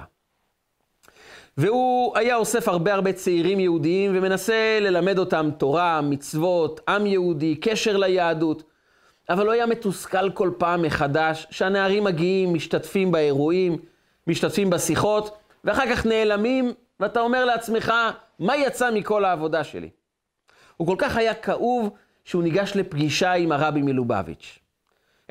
והוא 1.57 2.17
היה 2.17 2.35
אוסף 2.35 2.67
הרבה 2.67 2.93
הרבה 2.93 3.13
צעירים 3.13 3.59
יהודיים 3.59 4.11
ומנסה 4.15 4.79
ללמד 4.81 5.19
אותם 5.19 5.49
תורה, 5.57 6.01
מצוות, 6.01 6.81
עם 6.89 7.05
יהודי, 7.05 7.55
קשר 7.55 7.97
ליהדות. 7.97 8.63
אבל 9.29 9.45
הוא 9.45 9.53
היה 9.53 9.65
מתוסכל 9.65 10.31
כל 10.31 10.51
פעם 10.57 10.81
מחדש 10.81 11.47
שהנערים 11.51 12.03
מגיעים, 12.03 12.53
משתתפים 12.53 13.11
באירועים, 13.11 13.77
משתתפים 14.27 14.69
בשיחות, 14.69 15.37
ואחר 15.63 15.83
כך 15.91 16.05
נעלמים, 16.05 16.73
ואתה 16.99 17.19
אומר 17.19 17.45
לעצמך, 17.45 17.93
מה 18.39 18.57
יצא 18.57 18.91
מכל 18.91 19.25
העבודה 19.25 19.63
שלי? 19.63 19.89
הוא 20.77 20.87
כל 20.87 20.95
כך 20.97 21.17
היה 21.17 21.33
כאוב, 21.33 21.89
שהוא 22.25 22.43
ניגש 22.43 22.71
לפגישה 22.75 23.33
עם 23.33 23.51
הרבי 23.51 23.81
מלובביץ'. 23.81 24.59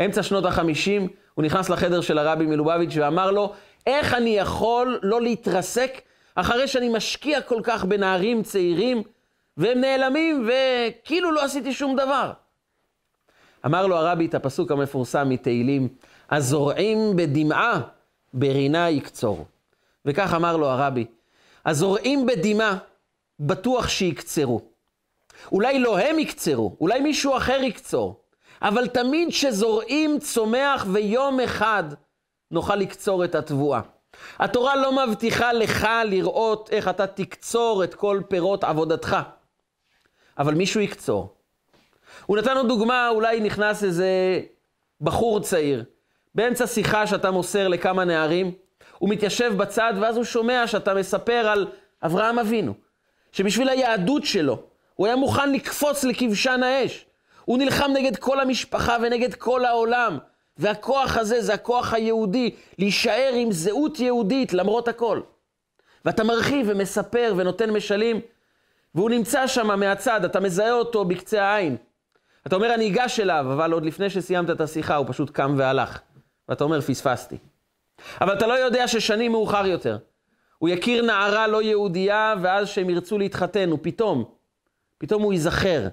אמצע 0.04 0.22
שנות 0.22 0.44
החמישים, 0.44 1.08
הוא 1.34 1.44
נכנס 1.44 1.70
לחדר 1.70 2.00
של 2.00 2.18
הרבי 2.18 2.46
מלובביץ' 2.46 2.96
ואמר 2.96 3.30
לו, 3.30 3.52
איך 3.86 4.14
אני 4.14 4.38
יכול 4.38 4.98
לא 5.02 5.22
להתרסק 5.22 6.00
אחרי 6.36 6.68
שאני 6.68 6.88
משקיע 6.88 7.40
כל 7.40 7.60
כך 7.64 7.84
בנערים 7.84 8.42
צעירים, 8.42 9.02
והם 9.56 9.80
נעלמים, 9.80 10.48
וכאילו 10.48 11.32
לא 11.32 11.44
עשיתי 11.44 11.72
שום 11.72 11.96
דבר. 11.96 12.32
אמר 13.66 13.86
לו 13.86 13.96
הרבי 13.96 14.26
את 14.26 14.34
הפסוק 14.34 14.70
המפורסם 14.70 15.28
מתהילים, 15.28 15.88
הזורעים 16.30 17.16
בדמעה, 17.16 17.80
ברינה 18.32 18.90
יקצור. 18.90 19.46
וכך 20.04 20.34
אמר 20.36 20.56
לו 20.56 20.66
הרבי, 20.66 21.04
הזורעים 21.66 22.26
בדמעה, 22.26 22.78
בטוח 23.40 23.88
שיקצרו. 23.88 24.60
אולי 25.52 25.78
לא 25.78 25.98
הם 25.98 26.18
יקצרו, 26.18 26.76
אולי 26.80 27.00
מישהו 27.00 27.36
אחר 27.36 27.62
יקצור, 27.62 28.20
אבל 28.62 28.86
תמיד 28.86 29.32
שזורעים 29.32 30.18
צומח 30.18 30.86
ויום 30.92 31.40
אחד 31.40 31.84
נוכל 32.50 32.76
לקצור 32.76 33.24
את 33.24 33.34
התבואה. 33.34 33.80
התורה 34.38 34.76
לא 34.76 35.06
מבטיחה 35.06 35.52
לך 35.52 35.88
לראות 36.04 36.68
איך 36.72 36.88
אתה 36.88 37.06
תקצור 37.06 37.84
את 37.84 37.94
כל 37.94 38.20
פירות 38.28 38.64
עבודתך, 38.64 39.16
אבל 40.38 40.54
מישהו 40.54 40.80
יקצור. 40.80 41.34
הוא 42.26 42.36
נתן 42.36 42.54
לו 42.54 42.62
דוגמה, 42.62 43.08
אולי 43.08 43.40
נכנס 43.40 43.84
איזה 43.84 44.40
בחור 45.00 45.40
צעיר, 45.40 45.84
באמצע 46.34 46.66
שיחה 46.66 47.06
שאתה 47.06 47.30
מוסר 47.30 47.68
לכמה 47.68 48.04
נערים, 48.04 48.52
הוא 48.98 49.10
מתיישב 49.10 49.52
בצד 49.56 49.92
ואז 50.00 50.16
הוא 50.16 50.24
שומע 50.24 50.66
שאתה 50.66 50.94
מספר 50.94 51.48
על 51.48 51.66
אברהם 52.02 52.38
אבינו, 52.38 52.74
שבשביל 53.32 53.68
היהדות 53.68 54.24
שלו, 54.24 54.62
הוא 54.94 55.06
היה 55.06 55.16
מוכן 55.16 55.52
לקפוץ 55.52 56.04
לכבשן 56.04 56.62
האש. 56.62 57.06
הוא 57.44 57.58
נלחם 57.58 57.90
נגד 57.94 58.16
כל 58.16 58.40
המשפחה 58.40 58.96
ונגד 59.02 59.34
כל 59.34 59.64
העולם. 59.64 60.18
והכוח 60.58 61.16
הזה 61.16 61.42
זה 61.42 61.54
הכוח 61.54 61.94
היהודי, 61.94 62.54
להישאר 62.78 63.32
עם 63.34 63.52
זהות 63.52 64.00
יהודית 64.00 64.52
למרות 64.52 64.88
הכל. 64.88 65.20
ואתה 66.04 66.24
מרחיב 66.24 66.66
ומספר 66.70 67.34
ונותן 67.36 67.70
משלים, 67.70 68.20
והוא 68.94 69.10
נמצא 69.10 69.46
שם 69.46 69.80
מהצד, 69.80 70.24
אתה 70.24 70.40
מזהה 70.40 70.72
אותו 70.72 71.04
בקצה 71.04 71.44
העין. 71.44 71.76
אתה 72.46 72.56
אומר, 72.56 72.74
אני 72.74 72.88
אגש 72.88 73.20
אליו, 73.20 73.46
אבל 73.52 73.72
עוד 73.72 73.84
לפני 73.84 74.10
שסיימת 74.10 74.50
את 74.50 74.60
השיחה, 74.60 74.96
הוא 74.96 75.06
פשוט 75.08 75.30
קם 75.30 75.54
והלך. 75.58 76.00
ואתה 76.48 76.64
אומר, 76.64 76.80
פספסתי. 76.80 77.36
אבל 78.20 78.32
אתה 78.32 78.46
לא 78.46 78.52
יודע 78.52 78.88
ששנים 78.88 79.32
מאוחר 79.32 79.66
יותר, 79.66 79.98
הוא 80.58 80.68
יכיר 80.68 81.02
נערה 81.02 81.46
לא 81.46 81.62
יהודייה, 81.62 82.34
ואז 82.42 82.68
שהם 82.68 82.90
ירצו 82.90 83.18
להתחתן, 83.18 83.72
ופתאום, 83.72 84.24
פתאום 84.98 85.22
הוא 85.22 85.32
ייזכר 85.32 85.88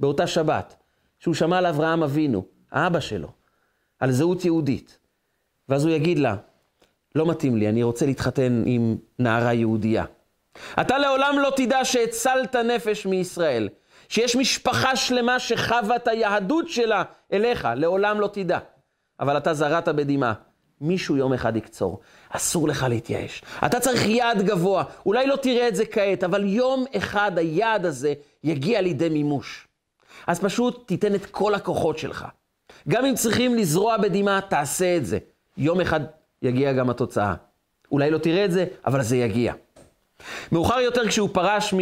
באותה 0.00 0.26
שבת, 0.26 0.76
שהוא 1.18 1.34
שמע 1.34 1.58
על 1.58 1.66
אברהם 1.66 2.02
אבינו, 2.02 2.44
האבא 2.70 3.00
שלו, 3.00 3.28
על 4.02 4.12
זהות 4.12 4.44
יהודית. 4.44 4.98
ואז 5.68 5.84
הוא 5.84 5.94
יגיד 5.94 6.18
לה, 6.18 6.36
לא 7.14 7.26
מתאים 7.26 7.56
לי, 7.56 7.68
אני 7.68 7.82
רוצה 7.82 8.06
להתחתן 8.06 8.62
עם 8.66 8.96
נערה 9.18 9.52
יהודייה. 9.52 10.04
אתה 10.80 10.98
לעולם 10.98 11.38
לא 11.38 11.52
תדע 11.56 11.84
שהצלת 11.84 12.56
נפש 12.56 13.06
מישראל, 13.06 13.68
שיש 14.08 14.36
משפחה 14.36 14.96
שלמה 14.96 15.38
שחווה 15.38 15.96
את 15.96 16.08
היהדות 16.08 16.68
שלה 16.68 17.02
אליך, 17.32 17.68
לעולם 17.76 18.20
לא 18.20 18.26
תדע. 18.32 18.58
אבל 19.20 19.36
אתה 19.36 19.54
זרעת 19.54 19.88
בדמעה, 19.88 20.32
מישהו 20.80 21.16
יום 21.16 21.32
אחד 21.32 21.56
יקצור. 21.56 22.00
אסור 22.28 22.68
לך 22.68 22.86
להתייאש. 22.88 23.42
אתה 23.66 23.80
צריך 23.80 24.06
יעד 24.06 24.42
גבוה, 24.42 24.84
אולי 25.06 25.26
לא 25.26 25.36
תראה 25.36 25.68
את 25.68 25.76
זה 25.76 25.86
כעת, 25.86 26.24
אבל 26.24 26.44
יום 26.44 26.84
אחד 26.96 27.38
היעד 27.38 27.86
הזה 27.86 28.14
יגיע 28.44 28.80
לידי 28.80 29.08
מימוש. 29.08 29.68
אז 30.26 30.40
פשוט 30.40 30.88
תיתן 30.88 31.14
את 31.14 31.26
כל 31.26 31.54
הכוחות 31.54 31.98
שלך. 31.98 32.26
גם 32.88 33.04
אם 33.04 33.14
צריכים 33.14 33.54
לזרוע 33.54 33.96
בדמעה, 33.96 34.40
תעשה 34.40 34.96
את 34.96 35.06
זה. 35.06 35.18
יום 35.58 35.80
אחד 35.80 36.00
יגיע 36.42 36.72
גם 36.72 36.90
התוצאה. 36.90 37.34
אולי 37.92 38.10
לא 38.10 38.18
תראה 38.18 38.44
את 38.44 38.52
זה, 38.52 38.66
אבל 38.86 39.02
זה 39.02 39.16
יגיע. 39.16 39.52
מאוחר 40.52 40.80
יותר, 40.80 41.08
כשהוא 41.08 41.28
פרש 41.32 41.74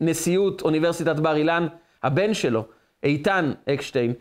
מנשיאות 0.00 0.62
אוניברסיטת 0.62 1.16
בר 1.16 1.36
אילן, 1.36 1.66
הבן 2.02 2.34
שלו, 2.34 2.64
איתן 3.02 3.52
אקשטיין, 3.68 4.12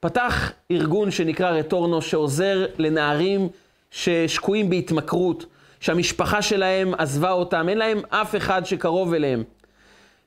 פתח 0.00 0.52
ארגון 0.70 1.10
שנקרא 1.10 1.50
רטורנו, 1.50 2.02
שעוזר 2.02 2.66
לנערים 2.78 3.48
ששקועים 3.90 4.70
בהתמכרות, 4.70 5.46
שהמשפחה 5.80 6.42
שלהם 6.42 6.94
עזבה 6.98 7.30
אותם, 7.30 7.68
אין 7.68 7.78
להם 7.78 8.00
אף 8.08 8.36
אחד 8.36 8.66
שקרוב 8.66 9.14
אליהם. 9.14 9.44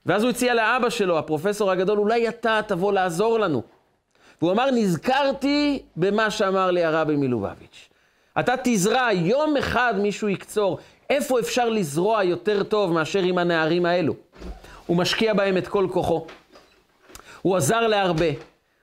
ואז 0.05 0.23
הוא 0.23 0.29
הציע 0.29 0.53
לאבא 0.53 0.89
שלו, 0.89 1.17
הפרופסור 1.19 1.71
הגדול, 1.71 1.99
אולי 1.99 2.29
אתה 2.29 2.59
תבוא 2.67 2.93
לעזור 2.93 3.39
לנו. 3.39 3.63
והוא 4.43 4.51
אמר, 4.51 4.71
נזכרתי 4.71 5.81
במה 5.95 6.31
שאמר 6.31 6.71
לי 6.71 6.83
הרבי 6.83 7.15
מלובביץ'. 7.15 7.89
אתה 8.39 8.53
תזרע, 8.63 9.13
יום 9.13 9.57
אחד 9.57 9.93
מישהו 9.97 10.29
יקצור. 10.29 10.77
איפה 11.09 11.39
אפשר 11.39 11.69
לזרוע 11.69 12.23
יותר 12.23 12.63
טוב 12.63 12.91
מאשר 12.91 13.19
עם 13.19 13.37
הנערים 13.37 13.85
האלו? 13.85 14.13
הוא 14.87 14.97
משקיע 14.97 15.33
בהם 15.33 15.57
את 15.57 15.67
כל 15.67 15.87
כוחו. 15.91 16.25
הוא 17.41 17.57
עזר 17.57 17.87
להרבה. 17.87 18.25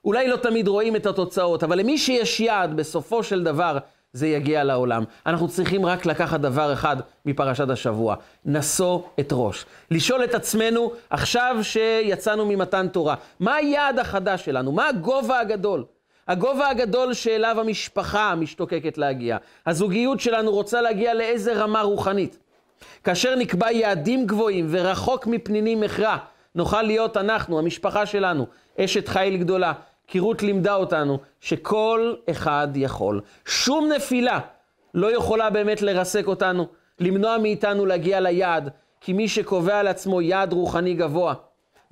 אולי 0.05 0.29
לא 0.29 0.37
תמיד 0.37 0.69
רואים 0.69 0.97
את 0.97 1.07
התוצאות, 1.07 1.63
אבל 1.63 1.79
למי 1.79 1.99
שיש 1.99 2.41
יעד, 2.41 2.77
בסופו 2.77 3.23
של 3.23 3.45
דבר, 3.45 3.79
זה 4.13 4.27
יגיע 4.27 4.65
לעולם. 4.65 5.05
אנחנו 5.27 5.49
צריכים 5.49 5.87
רק 5.87 6.07
לקחת 6.07 6.41
דבר 6.41 6.73
אחד 6.73 6.97
מפרשת 7.27 7.71
השבוע, 7.71 8.17
נשוא 8.45 9.01
את 9.21 9.29
ראש. 9.33 9.65
לשאול 9.91 10.25
את 10.25 10.35
עצמנו, 10.35 10.93
עכשיו 11.11 11.57
שיצאנו 11.63 12.47
ממתן 12.47 12.89
תורה, 12.89 13.15
מה 13.41 13.55
היעד 13.55 13.99
החדש 13.99 14.45
שלנו? 14.45 14.73
מה 14.73 14.89
הגובה 14.89 15.41
הגדול? 15.41 15.85
הגובה 16.29 16.69
הגדול 16.69 17.15
שאליו 17.15 17.61
המשפחה 17.61 18.35
משתוקקת 18.35 18.99
להגיע. 18.99 19.37
הזוגיות 19.67 20.21
שלנו 20.21 20.51
רוצה 20.51 20.81
להגיע 20.81 21.15
לאיזה 21.15 21.63
רמה 21.63 21.81
רוחנית. 21.81 22.39
כאשר 23.05 23.35
נקבע 23.35 23.73
יעדים 23.73 24.27
גבוהים 24.27 24.67
ורחוק 24.71 25.27
מפנינים 25.27 25.81
מכרע, 25.81 26.17
נוכל 26.55 26.83
להיות 26.83 27.17
אנחנו, 27.17 27.59
המשפחה 27.59 28.07
שלנו, 28.07 28.47
אשת 28.81 29.09
חיל 29.09 29.37
גדולה. 29.37 29.73
כי 30.11 30.19
רות 30.19 30.43
לימדה 30.43 30.75
אותנו 30.75 31.19
שכל 31.41 32.15
אחד 32.31 32.69
יכול. 32.75 33.21
שום 33.47 33.89
נפילה 33.97 34.39
לא 34.95 35.17
יכולה 35.17 35.51
באמת 35.51 35.83
לרסק 35.83 36.27
אותנו, 36.27 36.67
למנוע 37.01 37.39
מאיתנו 37.39 37.87
להגיע 37.87 38.21
ליעד, 38.21 38.71
כי 39.01 39.13
מי 39.13 39.29
שקובע 39.29 39.83
לעצמו 39.83 40.23
יעד 40.23 40.53
רוחני 40.53 40.95
גבוה 40.95 41.35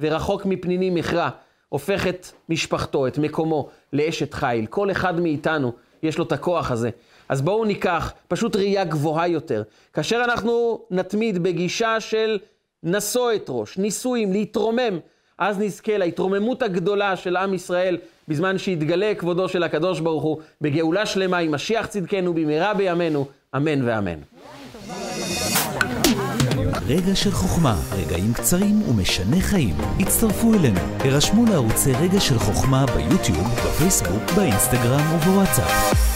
ורחוק 0.01 0.47
מפנינים 0.47 0.95
מכרע, 0.95 1.29
הופך 1.69 2.07
את 2.07 2.27
משפחתו, 2.49 3.07
את 3.07 3.19
מקומו, 3.19 3.69
לאשת 3.93 4.35
חיל. 4.35 4.67
כל 4.67 4.91
אחד 4.91 5.21
מאיתנו 5.21 5.73
יש 6.03 6.19
לו 6.19 6.25
את 6.25 6.33
הכוח 6.33 6.71
הזה. 6.71 6.91
אז 7.29 7.43
בואו 7.43 7.65
ניקח 7.65 8.13
פשוט 8.29 8.57
ראייה 8.57 8.85
גבוהה 8.85 9.29
יותר. 9.29 9.63
כאשר 9.93 10.21
אנחנו 10.25 10.81
נתמיד 10.91 11.43
בגישה 11.43 12.01
של 12.01 12.39
נשוא 12.83 13.33
את 13.33 13.47
ראש, 13.49 13.79
נישואים, 13.79 14.33
להתרומם, 14.33 14.99
אז 15.39 15.59
נזכה 15.59 15.99
להתרוממות 15.99 16.63
הגדולה 16.63 17.17
של 17.17 17.37
עם 17.37 17.55
ישראל, 17.55 17.99
בזמן 18.29 18.59
שיתגלה 18.59 19.13
כבודו 19.19 19.49
של 19.49 19.63
הקדוש 19.63 20.01
ברוך 20.01 20.23
הוא, 20.23 20.41
בגאולה 20.61 21.07
שלמה 21.07 21.39
עם 21.39 21.55
משיח 21.55 21.87
צדקנו 21.87 22.35
במהרה 22.35 22.75
בימינו, 22.75 23.27
אמן 23.57 23.89
ואמן. 23.89 24.19
רגע 26.89 27.15
של 27.15 27.31
חוכמה, 27.31 27.77
רגעים 27.93 28.33
קצרים 28.33 28.83
ומשנה 28.89 29.41
חיים. 29.41 29.75
הצטרפו 30.01 30.55
אלינו, 30.55 30.81
הרשמו 31.05 31.45
לערוצי 31.47 31.93
רגע 31.93 32.21
של 32.21 32.39
חוכמה 32.39 32.87
ביוטיוב, 32.87 33.49
בפייסבוק, 33.67 34.23
באינסטגרם 34.37 35.15
ובוואטסאפ. 35.15 36.08